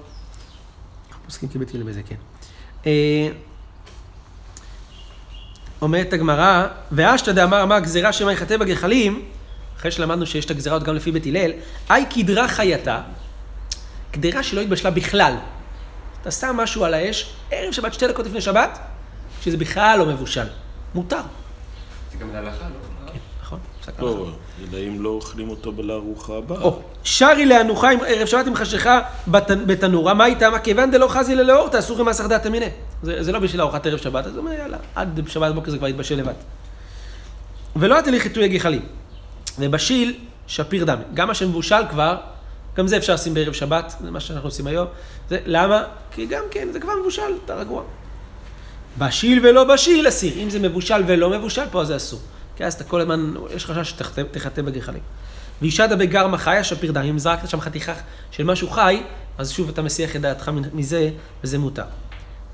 אנחנו 1.09 1.25
פוסקים 1.25 1.49
כבית 1.49 1.75
הלל 1.75 1.83
בזה, 1.83 2.03
כן. 2.03 2.17
אה, 2.87 3.29
אומרת 5.83 6.13
הגמרא, 6.13 6.67
ואשתא 6.93 7.33
דאמר 7.33 7.63
אמר 7.63 7.79
גזירה 7.79 8.13
שמא 8.13 8.31
יחטא 8.31 8.57
בגחלים, 8.57 9.25
אחרי 9.77 9.91
שלמדנו 9.91 10.27
שיש 10.27 10.45
את 10.45 10.51
הגזירה 10.51 10.77
עוד 10.77 10.85
גם 10.85 10.95
לפי 10.95 11.13
בית 11.13 11.27
הלל, 11.27 11.51
אי 11.91 12.05
קדרה 12.07 12.49
חייתה, 12.49 13.03
קדרה 14.11 14.43
שלא 14.43 14.61
התבשלה 14.61 14.91
בכלל. 14.91 15.37
אתה 16.27 16.35
שם 16.35 16.57
משהו 16.57 16.85
על 16.85 16.95
האש, 16.95 17.27
ערב 17.51 17.73
שבת 17.73 17.95
שתי 17.95 18.07
דקות 18.09 18.27
לפני 18.27 18.41
שבת, 18.41 18.79
שזה 19.43 19.57
בכלל 19.57 19.99
לא 19.99 20.07
מבושל. 20.07 20.47
מותר. 20.95 21.21
זה 22.13 22.19
גם 22.19 22.33
להלכה, 22.33 22.51
לא? 22.65 23.13
כן, 23.13 23.19
נכון. 23.43 23.59
לא. 23.99 24.27
אלא 24.73 24.79
אם 24.89 25.03
לא 25.03 25.09
אוכלים 25.09 25.49
אותו 25.51 25.73
לארוחה 25.79 26.33
הבאה. 26.37 26.63
או, 26.63 26.79
שרי 27.05 27.47
לאנוחה 27.47 27.91
עם 27.91 27.99
ערב 28.07 28.27
שבת 28.27 28.47
עם 28.47 28.55
חשיכה 28.55 29.01
בת- 29.29 29.51
בתנורה, 29.67 30.15
מה 30.15 30.27
איתה? 30.27 30.51
מה 30.51 30.59
כיוון 30.59 30.91
דלא 30.91 31.09
חזי 31.09 31.35
ללאורתא, 31.35 31.79
אסור 31.79 32.01
עם 32.01 32.07
מסך 32.09 32.25
דעת 32.25 32.47
אמינא. 32.47 32.67
זה 33.03 33.23
זה 33.23 33.33
לא 33.33 33.39
בשביל 33.39 33.61
ארוחת 33.61 33.87
ערב 33.87 33.99
שבת, 33.99 34.27
אז 34.27 34.33
הוא 34.33 34.39
אומר 34.39 34.53
יאללה, 34.53 34.77
עד 34.95 35.21
שבת 35.29 35.53
בבוקר 35.53 35.71
זה 35.71 35.79
כבר 35.79 35.89
יתבשל 35.89 36.15
לבד. 36.17 36.33
ולא 37.77 37.99
עד 37.99 38.09
לי 38.09 38.21
חיטוי 38.21 38.45
הגחלים. 38.45 38.83
ובשיל 39.59 40.15
שפיר 40.47 40.85
דמי. 40.85 41.03
גם 41.15 41.29
מה 41.29 41.35
שמבושל 41.35 41.83
כבר, 41.91 42.17
גם 42.77 42.87
זה 42.87 42.97
אפשר 42.97 43.15
לשים 43.15 43.35
בערב 43.35 43.53
שבת, 43.53 43.95
זה 44.01 44.11
מה 44.11 44.21
שאנחנו 44.21 44.49
עושים 44.49 44.67
היום. 44.67 44.87
זה, 45.29 45.39
למה? 45.47 45.85
כי 46.11 46.27
גם 46.27 46.43
כן, 46.51 46.69
זה 46.73 46.81
כבר 46.81 46.93
מבושל, 47.01 47.23
אתה 47.45 47.55
רגוע. 47.55 47.83
בשיל 48.99 49.47
ולא 49.47 49.65
בשיל 49.65 50.09
אסיר. 50.09 50.33
אם 50.37 50.51
זה 50.51 50.59
מבושל 50.59 51.03
ולא 51.07 51.31
מבושל, 51.31 51.65
פה 51.71 51.85
זה 51.85 51.97
אסור. 51.97 52.21
כי 52.57 52.65
אז 52.65 52.75
אתה 52.75 52.85
כל 52.85 53.01
הזמן, 53.01 53.35
יש 53.55 53.67
חשש 53.67 53.91
שתחטא 53.91 54.63
בגחלים. 54.63 55.03
ואישדה 55.63 55.97
בגרמה 55.97 56.39
חיה 56.39 56.65
שפיר 56.65 56.93
דם. 56.93 57.03
אם 57.03 57.19
זרקת 57.19 57.49
שם 57.49 57.61
חתיכה 57.61 57.93
של 58.31 58.45
משהו 58.45 58.71
חי, 58.71 59.03
אז 59.39 59.51
שוב 59.51 59.69
אתה 59.69 59.83
מסיח 59.83 60.17
את 60.17 60.21
דעתך 60.21 60.51
מזה, 60.73 61.11
וזה 61.45 61.59
מותר. 61.59 61.85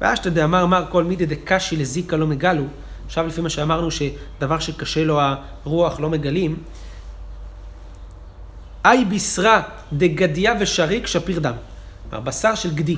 ואשתא 0.00 0.30
דאמר 0.30 0.66
מר 0.66 0.84
כל 0.90 1.04
מידי 1.04 1.26
דקשי 1.26 1.76
לזיקה 1.76 2.16
לא 2.16 2.26
מגלו. 2.26 2.64
עכשיו 3.06 3.26
לפי 3.26 3.40
מה 3.40 3.50
שאמרנו, 3.50 3.88
שדבר 3.90 4.58
שקשה 4.58 5.04
לו 5.04 5.20
הרוח 5.64 6.00
לא 6.00 6.10
מגלים. 6.10 6.56
אי 8.84 9.04
בישרה 9.04 9.62
דגדיה 9.92 10.54
ושריק 10.60 11.06
שפיר 11.06 11.38
דם. 11.38 11.54
כלומר, 12.10 12.24
בשר 12.24 12.54
של 12.54 12.74
גדי 12.74 12.96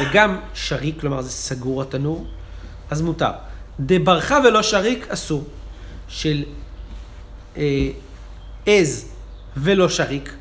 וגם 0.00 0.38
שריק, 0.54 1.00
כלומר 1.00 1.22
זה 1.22 1.30
סגור 1.30 1.82
התנור, 1.82 2.26
אז 2.90 3.02
מותר. 3.02 3.30
דברכה 3.80 4.38
ולא 4.44 4.62
שריק 4.62 5.06
אסור. 5.10 5.44
של 6.08 6.44
אה, 7.56 7.88
עז 8.66 9.08
ולא 9.56 9.88
שריק, 9.88 10.32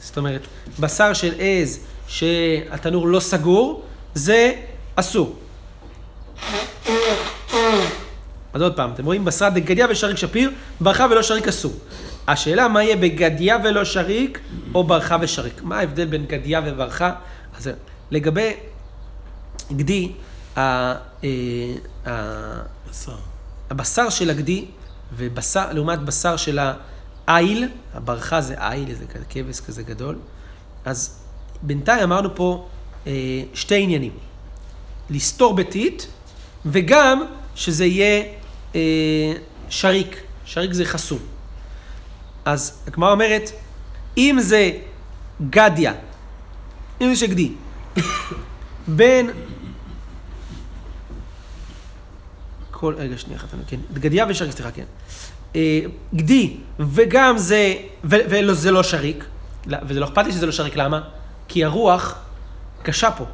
זאת 0.00 0.18
אומרת, 0.18 0.40
בשר 0.80 1.12
של 1.12 1.32
עז 1.38 1.80
שהתנור 2.08 3.08
לא 3.08 3.20
סגור, 3.20 3.82
זה 4.14 4.52
אסור. 4.94 5.36
אז 8.52 8.62
עוד 8.62 8.76
פעם, 8.76 8.92
אתם 8.92 9.04
רואים 9.04 9.24
בשר 9.24 9.48
דגדיה 9.48 9.86
ושריק 9.90 10.16
שפיר, 10.16 10.50
ברכה 10.80 11.06
ולא 11.10 11.22
שריק 11.22 11.48
אסור. 11.48 11.72
השאלה 12.32 12.68
מה 12.68 12.82
יהיה 12.82 12.96
בגדיה 12.96 13.58
ולא 13.64 13.84
שריק, 13.84 14.40
או 14.74 14.84
ברכה 14.84 15.16
ושריק. 15.20 15.62
מה 15.62 15.78
ההבדל 15.78 16.06
בין 16.06 16.26
גדיה 16.26 16.60
וברכה? 16.64 17.12
אז 17.56 17.70
לגבי 18.10 18.52
גדי, 19.72 20.12
ה, 20.56 20.60
אה, 20.60 20.94
ה, 22.06 22.12
בשר. 22.90 23.16
הבשר 23.70 24.10
של 24.10 24.30
הגדי, 24.30 24.64
ובשר, 25.16 25.72
לעומת 25.72 25.98
בשר 25.98 26.36
של 26.36 26.58
העיל, 27.26 27.68
הברכה 27.94 28.40
זה 28.40 28.54
עיל, 28.70 28.94
זה 28.94 29.06
כזה 29.06 29.24
כבש 29.30 29.60
כזה 29.60 29.82
גדול, 29.82 30.18
אז 30.84 31.20
בינתיים 31.62 32.02
אמרנו 32.02 32.34
פה 32.34 32.68
אה, 33.06 33.12
שתי 33.54 33.82
עניינים. 33.82 34.12
לסתור 35.10 35.54
ביתית, 35.54 36.06
וגם 36.66 37.22
שזה 37.54 37.84
יהיה 37.84 38.24
אה, 38.74 38.80
שריק. 39.68 40.22
שריק 40.44 40.72
זה 40.72 40.84
חסום. 40.84 41.18
אז 42.44 42.82
הגמרא 42.86 43.12
אומרת, 43.12 43.50
אם 44.16 44.36
זה 44.40 44.70
גדיה, 45.50 45.92
אם 47.00 47.14
זה 47.14 47.20
שגדי, 47.20 47.52
בין... 48.88 49.30
כל... 52.70 52.94
רגע, 52.98 53.18
שנייה 53.18 53.38
אחת, 53.38 53.48
כן. 53.66 53.80
גדיה 53.92 54.26
ושריק, 54.28 54.52
סליחה, 54.52 54.70
כן. 54.70 54.84
אה, 55.56 55.80
גדי, 56.14 56.56
וגם 56.78 57.38
זה, 57.38 57.74
ו- 58.04 58.24
וזה 58.28 58.70
לא 58.70 58.82
שריק, 58.82 59.24
לא, 59.66 59.78
וזה 59.86 60.00
לא 60.00 60.04
אכפת 60.04 60.26
לי 60.26 60.32
שזה 60.32 60.46
לא 60.46 60.52
שריק, 60.52 60.76
למה? 60.76 61.00
כי 61.48 61.64
הרוח 61.64 62.18
קשה 62.82 63.10
פה. 63.10 63.24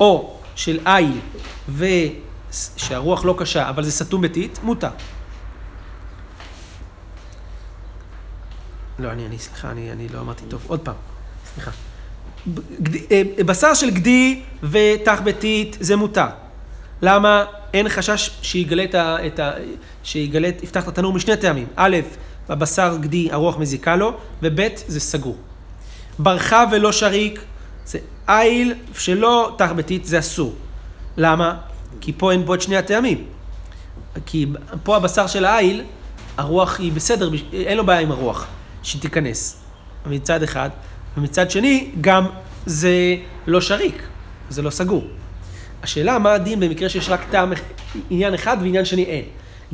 או 0.00 0.38
של 0.54 0.78
עיל, 0.84 1.20
ושהרוח 1.68 3.24
לא 3.24 3.34
קשה, 3.38 3.68
אבל 3.68 3.84
זה 3.84 3.92
סתום 3.92 4.20
ביתית, 4.20 4.58
מותר. 4.62 4.88
לא, 8.98 9.10
אני, 9.12 9.26
אני, 9.26 9.38
סליחה, 9.38 9.70
אני, 9.70 9.92
אני 9.92 10.08
לא 10.08 10.20
אמרתי 10.20 10.42
טוב. 10.48 10.64
עוד 10.66 10.80
פעם, 10.80 10.94
סליחה. 11.54 11.70
גד, 12.82 13.12
אה, 13.12 13.44
בשר 13.46 13.74
של 13.74 13.90
גדי 13.90 14.42
ותח 14.62 15.20
ביתית 15.24 15.76
זה 15.80 15.96
מותר. 15.96 16.26
למה? 17.02 17.44
אין 17.74 17.88
חשש 17.88 18.30
שיגלה 18.42 18.84
את 18.84 18.94
ה... 18.94 19.26
את 19.26 19.38
ה 19.38 19.50
שיגלה, 20.02 20.48
יפתח 20.62 20.82
את 20.82 20.88
התנור 20.88 21.12
משני 21.12 21.36
טעמים. 21.36 21.66
א', 21.76 21.96
בבשר 22.48 22.96
גדי 23.00 23.28
הרוח 23.32 23.58
מזיקה 23.58 23.96
לו, 23.96 24.12
וב', 24.42 24.60
זה 24.86 25.00
סגור. 25.00 25.36
ברכה 26.18 26.64
ולא 26.72 26.92
שריק, 26.92 27.40
זה 27.86 27.98
עיל 28.26 28.74
שלא 28.98 29.54
תח 29.58 29.72
ביתית, 29.76 30.04
זה 30.04 30.18
אסור. 30.18 30.54
למה? 31.16 31.56
כי 32.00 32.12
פה 32.16 32.32
אין 32.32 32.44
בו 32.44 32.54
את 32.54 32.62
שני 32.62 32.76
הטעמים. 32.76 33.24
כי 34.26 34.46
פה 34.82 34.96
הבשר 34.96 35.26
של 35.26 35.44
העיל, 35.44 35.84
הרוח 36.36 36.78
היא 36.78 36.92
בסדר, 36.92 37.30
אין 37.52 37.76
לו 37.76 37.86
בעיה 37.86 38.00
עם 38.00 38.12
הרוח, 38.12 38.46
שתיכנס. 38.86 39.60
מצד 40.06 40.42
אחד, 40.42 40.70
ומצד 41.16 41.50
שני, 41.50 41.90
גם 42.00 42.26
זה 42.66 43.16
לא 43.46 43.60
שריק, 43.60 44.02
זה 44.50 44.62
לא 44.62 44.70
סגור. 44.70 45.04
השאלה 45.82 46.18
מה 46.18 46.32
הדין 46.32 46.60
במקרה 46.60 46.88
שיש 46.88 47.08
רק 47.08 47.20
טעם 47.30 47.52
עניין 48.10 48.34
אחד 48.34 48.56
ועניין 48.60 48.84
שני 48.84 49.04
אין. 49.04 49.24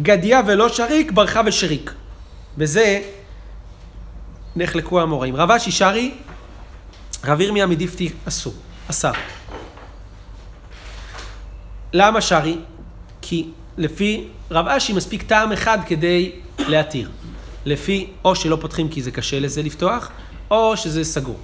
גדיה 0.01 0.41
ולא 0.47 0.69
שריק, 0.69 1.13
ברכה 1.13 1.41
ושריק. 1.47 1.93
בזה 2.59 3.01
נחלקו 4.57 5.01
המוראים. 5.01 5.37
רב 5.37 5.51
אשי 5.51 5.71
שרי, 5.71 6.15
רב 7.25 7.41
ירמיה 7.41 7.67
מדיפתי 7.67 8.13
אסור, 8.29 8.55
אסר. 8.91 9.13
למה 11.93 12.21
שרי? 12.21 12.57
כי 13.23 13.49
לפי 13.77 14.29
רב 14.51 14.69
אשי 14.69 14.93
מספיק 14.93 15.23
טעם 15.23 15.53
אחד 15.53 15.79
כדי 15.87 16.33
להתיר. 16.59 17.11
לפי 17.65 18.07
או 18.25 18.35
שלא 18.35 18.59
פותחים 18.61 18.89
כי 18.89 19.03
זה 19.03 19.11
קשה 19.11 19.41
לזה 19.41 19.63
לפתוח, 19.63 20.11
או 20.51 20.77
שזה 20.77 21.05
סגור. 21.05 21.39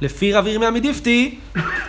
לפי 0.00 0.32
רב 0.32 0.46
ירמיה 0.46 0.70
מדיפתי, 0.70 1.38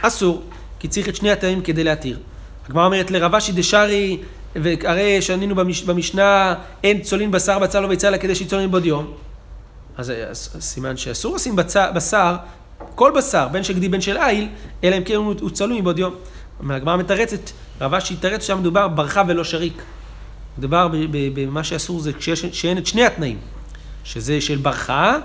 אסור. 0.01 0.43
כי 0.79 0.87
צריך 0.87 1.09
את 1.09 1.15
שני 1.15 1.31
הטעמים 1.31 1.61
כדי 1.61 1.83
להתיר. 1.83 2.19
הגמרא 2.65 2.85
אומרת 2.85 3.11
לרבשי 3.11 3.51
דשארי, 3.51 4.17
והרי 4.55 5.21
שענינו 5.21 5.55
במש, 5.55 5.83
במשנה, 5.83 6.55
אין 6.83 7.01
צולין 7.01 7.31
בשר 7.31 7.59
בצל 7.59 7.79
לא 7.79 7.87
ביצה 7.87 8.07
אלא 8.07 8.17
כדי 8.17 8.35
שיצולין 8.35 8.71
בעוד 8.71 8.85
יום. 8.85 9.13
אז, 9.97 10.13
אז, 10.29 10.57
סימן 10.59 10.97
שאסור 10.97 11.35
לשים 11.35 11.55
בשר, 11.95 12.35
כל 12.95 13.11
בשר, 13.15 13.47
בין 13.51 13.63
של 13.63 13.73
גדי 13.73 13.89
בין 13.89 14.01
של 14.01 14.17
איל, 14.17 14.47
אלא 14.83 14.97
אם 14.97 15.03
כן 15.03 15.15
הוא, 15.15 15.33
הוא 15.41 15.49
צלוי 15.49 15.81
מבעוד 15.81 15.99
יום. 15.99 16.13
הגמרא 16.69 16.97
מתרצת, 16.97 17.51
רבשי 17.81 18.13
יתרץ 18.13 18.43
שם 18.43 18.59
מדובר 18.59 18.87
ברכה 18.87 19.23
ולא 19.27 19.43
שריק. 19.43 19.81
מדובר 20.57 20.89
במה 21.11 21.63
שאסור 21.63 21.99
זה 21.99 22.13
כשיש, 22.13 22.45
שאין 22.45 22.77
את 22.77 22.87
שני 22.87 23.05
התנאים, 23.05 23.37
שזה 24.05 24.41
של 24.41 24.57
ברכה, 24.57 25.17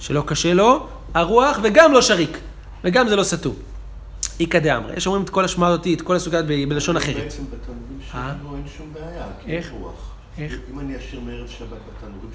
שלא 0.00 0.22
קשה 0.26 0.54
לו, 0.54 0.86
הרוח, 1.14 1.58
וגם 1.62 1.92
לא 1.92 2.02
שריק, 2.02 2.38
וגם 2.84 3.08
זה 3.08 3.16
לא 3.16 3.22
סתום. 3.22 3.54
איכא 4.40 4.58
דאמרי. 4.58 4.92
יש 4.96 5.06
אומרים 5.06 5.24
את 5.24 5.30
כל 5.30 5.44
השמועה 5.44 5.70
הזאתי, 5.70 5.94
את 5.94 6.02
כל 6.02 6.16
הסוגיה 6.16 6.42
בלשון 6.42 6.96
אחרת. 6.96 7.16
בעצם 7.16 7.42
בתנורים 7.44 7.98
אה? 8.14 8.32
שלנו 8.42 8.56
אין 8.56 8.64
שום 8.78 8.92
בעיה, 8.92 9.26
כי 9.44 9.50
איך? 9.50 9.72
איך? 10.38 10.58
אם 10.72 10.80
אני 10.80 10.96
אשאיר 10.96 11.20
מערב 11.20 11.48
שבת 11.48 11.68
בתנורים 11.68 12.30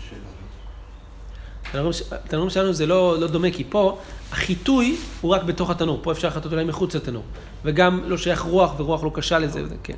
שלנו, 1.74 1.92
התנורים 2.12 2.50
שלנו 2.50 2.74
זה 2.74 2.86
לא, 2.86 3.20
לא 3.20 3.28
דומה, 3.28 3.52
כי 3.52 3.64
פה 3.70 4.00
החיטוי 4.32 4.98
הוא 5.22 5.32
רק 5.32 5.44
בתוך 5.44 5.70
התנור. 5.70 6.00
פה 6.04 6.12
אפשר 6.12 6.28
לחטות 6.28 6.54
אולי 6.54 6.64
מחוץ 6.64 6.96
לתנור. 6.96 7.24
וגם 7.66 8.02
לא 8.06 8.18
שייך 8.18 8.42
רוח, 8.42 8.80
ורוח 8.80 9.04
לא 9.04 9.12
קשה 9.14 9.40
לזה, 9.40 9.64
וזה, 9.64 9.76
כן. 9.84 9.94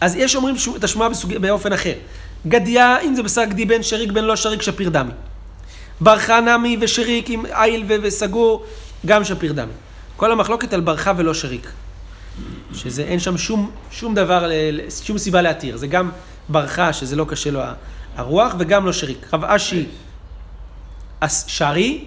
אז 0.00 0.16
יש 0.16 0.36
אומרים 0.36 0.54
את 0.76 0.84
השמועה. 0.84 1.10
באופן 1.40 1.72
אחר. 1.72 1.94
גדיה, 2.46 3.00
אם 3.00 3.14
זה 3.14 3.22
בשר 3.22 3.44
גדי 3.44 3.64
בין 3.64 3.82
שריק 3.82 4.12
בין 4.12 4.24
לא 4.24 4.36
שריק, 4.36 4.62
שפיר 4.62 4.88
דמי. 4.88 5.12
ברכה 6.00 6.40
נמי 6.40 6.76
ושריק 6.80 7.30
עם 7.30 7.46
עיל 7.46 7.84
וסגור, 7.88 8.64
גם 9.06 9.24
שפיר 9.24 9.52
דמי. 9.52 9.72
כל 10.16 10.32
המחלוקת 10.32 10.72
על 10.72 10.80
ברכה 10.80 11.12
ולא 11.16 11.34
שריק. 11.34 11.70
שזה 12.74 13.02
אין 13.02 13.20
שם 13.20 13.38
שום, 13.38 13.70
שום 13.90 14.14
דבר, 14.14 14.50
שום 15.02 15.18
סיבה 15.18 15.42
להתיר. 15.42 15.76
זה 15.76 15.86
גם 15.86 16.10
ברכה, 16.48 16.92
שזה 16.92 17.16
לא 17.16 17.26
קשה 17.28 17.50
לו 17.50 17.60
הרוח, 18.16 18.54
וגם 18.58 18.86
לא 18.86 18.92
שריק. 18.92 19.26
רב 19.32 19.44
אשי 19.44 19.86
שרי, 21.46 22.04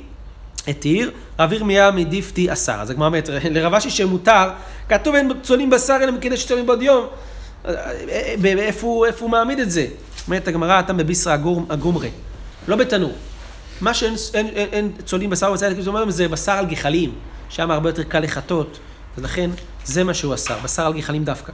התיר, 0.68 1.12
רב 1.40 1.54
ירמיה 1.54 1.92
מדיפתי 1.92 2.54
אסר. 2.54 2.82
אז 2.82 2.90
הגמרא 2.90 3.08
אומרת, 3.08 3.30
לרב 3.56 3.74
אשי 3.74 3.90
שמותר, 3.90 4.50
כתוב 4.90 5.16
אין 5.16 5.32
צולים 5.44 5.70
בשר 5.70 5.98
אלא 6.02 6.12
מכדי 6.12 6.38
שצולים 6.38 6.66
בעוד 6.66 6.82
יום. 6.82 7.08
אה, 7.66 7.74
אה, 7.74 8.36
אה, 8.46 8.66
איפה 8.68 9.06
הוא 9.20 9.30
מעמיד 9.30 9.60
את 9.60 9.72
זה? 9.72 9.88
אומרת 10.28 10.48
הגמרא, 10.48 10.80
אתה 10.80 10.94
בביסרא 10.94 11.34
הגור- 11.34 11.66
הגומרי, 11.70 12.10
לא 12.68 12.76
בתנור. 12.76 13.14
מה 13.82 13.94
שאין 13.94 14.16
אין, 14.34 14.48
אין, 14.48 14.68
אין 14.72 14.92
צולים 15.06 15.30
בשר 15.30 15.52
ובצל, 15.52 15.74
כאילו 15.74 15.88
אומרים, 15.88 16.12
זה 16.12 16.28
בשר 16.28 16.52
על 16.52 16.66
גחלים, 16.66 17.12
שם 17.50 17.72
הרבה 17.72 17.90
יותר 17.90 18.04
קל 18.04 18.20
לחטות, 18.20 18.80
אז 19.18 19.24
לכן 19.24 19.50
זה 19.86 20.04
מה 20.04 20.14
שהוא 20.14 20.34
עשה, 20.34 20.56
בשר 20.64 20.86
על 20.86 20.94
גחלים 20.94 21.24
דווקא. 21.24 21.52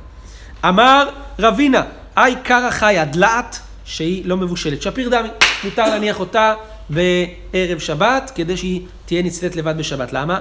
אמר 0.65 1.09
רבינה, 1.39 1.83
אי 2.17 2.35
קרא 2.43 2.69
חיה 2.71 3.05
דלעת 3.05 3.59
שהיא 3.85 4.25
לא 4.25 4.37
מבושלת. 4.37 4.81
שפיר 4.81 5.09
דמי, 5.09 5.29
מותר 5.63 5.85
להניח 5.89 6.19
אותה 6.19 6.53
בערב 6.89 7.79
שבת, 7.79 8.31
כדי 8.35 8.57
שהיא 8.57 8.81
תהיה 9.05 9.21
נצלית 9.21 9.55
לבד 9.55 9.77
בשבת. 9.77 10.13
למה? 10.13 10.39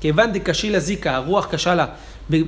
כיוון 0.00 0.32
דקשי 0.32 0.70
לזיקה, 0.70 1.14
הרוח 1.16 1.46
קשה 1.50 1.74
לה, 1.74 1.86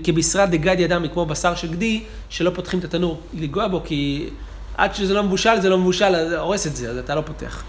כבשרה 0.04 0.46
דגדיה 0.46 0.88
דמי, 0.88 1.08
כמו 1.08 1.26
בשר 1.26 1.54
של 1.54 1.72
גדי, 1.72 2.02
שלא 2.28 2.50
פותחים 2.54 2.78
את 2.78 2.84
התנור 2.84 3.20
לגוע 3.34 3.68
בו, 3.68 3.82
כי 3.84 4.28
עד 4.76 4.94
שזה 4.94 5.14
לא 5.14 5.22
מבושל, 5.22 5.60
זה 5.60 5.68
לא 5.68 5.78
מבושל, 5.78 6.04
אז 6.04 6.28
זה 6.28 6.38
הורס 6.38 6.66
את 6.66 6.76
זה, 6.76 6.90
אז 6.90 6.98
אתה 6.98 7.14
לא 7.14 7.20
פותח. 7.20 7.62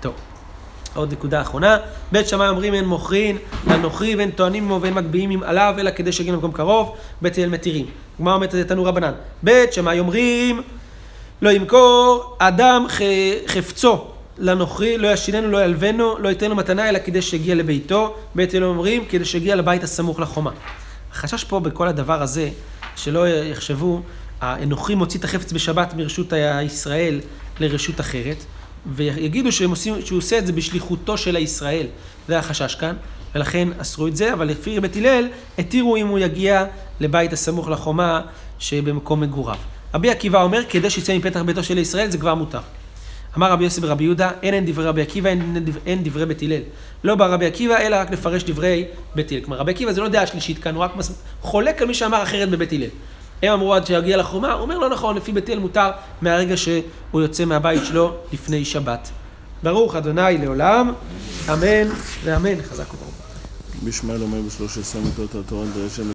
טוב. 0.00 0.14
עוד 0.94 1.12
נקודה 1.12 1.40
אחרונה, 1.40 1.76
בית 2.12 2.28
שמאי 2.28 2.48
אומרים 2.48 2.74
אין 2.74 2.84
מוכרין 2.84 3.38
לנוכרי 3.66 4.14
ואין 4.14 4.30
טוענים 4.30 4.64
עמו 4.64 4.82
ואין 4.82 4.94
מגביהים 4.94 5.42
עליו 5.42 5.74
אלא 5.78 5.90
כדי 5.90 6.12
שיגיע 6.12 6.32
למקום 6.32 6.52
קרוב, 6.52 6.96
בית 7.22 7.38
הלל 7.38 7.48
מתירים. 7.48 7.86
הגמרא 8.18 8.34
אומרת 8.34 8.54
תנו 8.54 8.84
רבנן, 8.84 9.12
בית 9.42 9.72
שמאי 9.72 9.98
אומרים 9.98 10.62
לא 11.42 11.50
ימכור 11.50 12.36
אדם 12.38 12.86
ח... 12.88 13.00
חפצו 13.46 14.04
לנוכרי, 14.38 14.98
לא 14.98 15.08
ישיננו, 15.08 15.48
לא 15.48 15.64
ילבנו, 15.64 16.18
לא 16.18 16.28
ייתן 16.28 16.50
לו 16.50 16.56
מתנה 16.56 16.88
אלא 16.88 16.98
כדי 17.04 17.22
שיגיע 17.22 17.54
לביתו, 17.54 18.14
בית 18.34 18.54
הלל 18.54 18.64
אומרים 18.64 19.04
כדי 19.04 19.24
שיגיע 19.24 19.56
לבית 19.56 19.82
הסמוך 19.82 20.20
לחומה. 20.20 20.50
החשש 21.12 21.44
פה 21.44 21.60
בכל 21.60 21.88
הדבר 21.88 22.22
הזה, 22.22 22.48
שלא 22.96 23.28
יחשבו, 23.28 24.02
האנוכי 24.40 24.94
מוציא 24.94 25.18
את 25.20 25.24
החפץ 25.24 25.52
בשבת 25.52 25.94
מרשות 25.94 26.32
הישראל 26.32 27.20
לרשות 27.60 28.00
אחרת, 28.00 28.44
ויגידו 28.86 29.48
עושים, 29.68 29.94
שהוא 30.04 30.18
עושה 30.18 30.38
את 30.38 30.46
זה 30.46 30.52
בשליחותו 30.52 31.18
של 31.18 31.36
הישראל. 31.36 31.86
זה 32.28 32.38
החשש 32.38 32.74
כאן, 32.74 32.96
ולכן 33.34 33.68
אסרו 33.78 34.06
את 34.06 34.16
זה, 34.16 34.32
אבל 34.32 34.46
לפי 34.46 34.80
בית 34.80 34.96
הלל, 34.96 35.28
התירו 35.58 35.96
אם 35.96 36.06
הוא 36.06 36.18
יגיע 36.18 36.64
לבית 37.00 37.32
הסמוך 37.32 37.68
לחומה 37.68 38.20
שבמקום 38.58 39.20
מגוריו. 39.20 39.56
רבי 39.94 40.10
עקיבא 40.10 40.42
אומר, 40.42 40.62
כדי 40.68 40.90
שיצא 40.90 41.16
מפתח 41.16 41.40
ביתו 41.40 41.64
של 41.64 41.78
ישראל, 41.78 42.10
זה 42.10 42.18
כבר 42.18 42.34
מותר. 42.34 42.60
אמר 43.36 43.52
רבי 43.52 43.64
יוסי 43.64 43.80
ברבי 43.80 44.04
יהודה, 44.04 44.30
אין 44.42 44.54
אין 44.54 44.66
דברי 44.66 44.84
רבי 44.84 45.02
עקיבא, 45.02 45.30
אין, 45.30 45.64
אין 45.86 46.04
דברי 46.04 46.26
בית 46.26 46.42
הלל. 46.42 46.60
לא 47.04 47.14
בא 47.14 47.26
רבי 47.26 47.46
עקיבא, 47.46 47.76
אלא 47.76 47.96
רק 47.96 48.10
לפרש 48.10 48.42
דברי 48.42 48.84
בית 49.14 49.32
הלל. 49.32 49.40
כלומר, 49.40 49.56
רבי 49.56 49.72
עקיבא 49.72 49.92
זה 49.92 50.00
לא 50.00 50.08
דעה 50.08 50.26
שלישית 50.26 50.58
כאן, 50.58 50.74
הוא 50.74 50.84
רק 50.84 50.96
מס... 50.96 51.22
חולק 51.40 51.82
על 51.82 51.88
מי 51.88 51.94
שאמר 51.94 52.22
אחרת 52.22 52.50
בבית 52.50 52.72
הלל. 52.72 52.88
הם 53.42 53.52
אמרו 53.52 53.74
עד 53.74 53.86
שיגיע 53.86 54.16
לחומה, 54.16 54.52
הוא 54.52 54.62
אומר 54.62 54.78
לא 54.78 54.90
נכון, 54.90 55.16
לפי 55.16 55.32
בית 55.32 55.48
הלל 55.48 55.58
מותר 55.58 55.90
מהרגע 56.22 56.56
שהוא 56.56 57.22
יוצא 57.22 57.44
מהבית 57.44 57.84
שלו 57.84 58.16
לפני 58.32 58.64
שבת. 58.64 59.10
ברוך 59.62 59.96
אדוני 59.96 60.38
לעולם, 60.38 60.92
אמן 61.48 61.88
ואמן. 62.24 62.62
חזק 62.62 62.94
וברוך. 62.94 63.14
בישמעאל 63.82 64.22
אומר 64.22 64.40
בשלוש 64.40 64.78
עשרה 64.78 65.02
מיטות 65.02 65.34
התורה, 65.34 65.64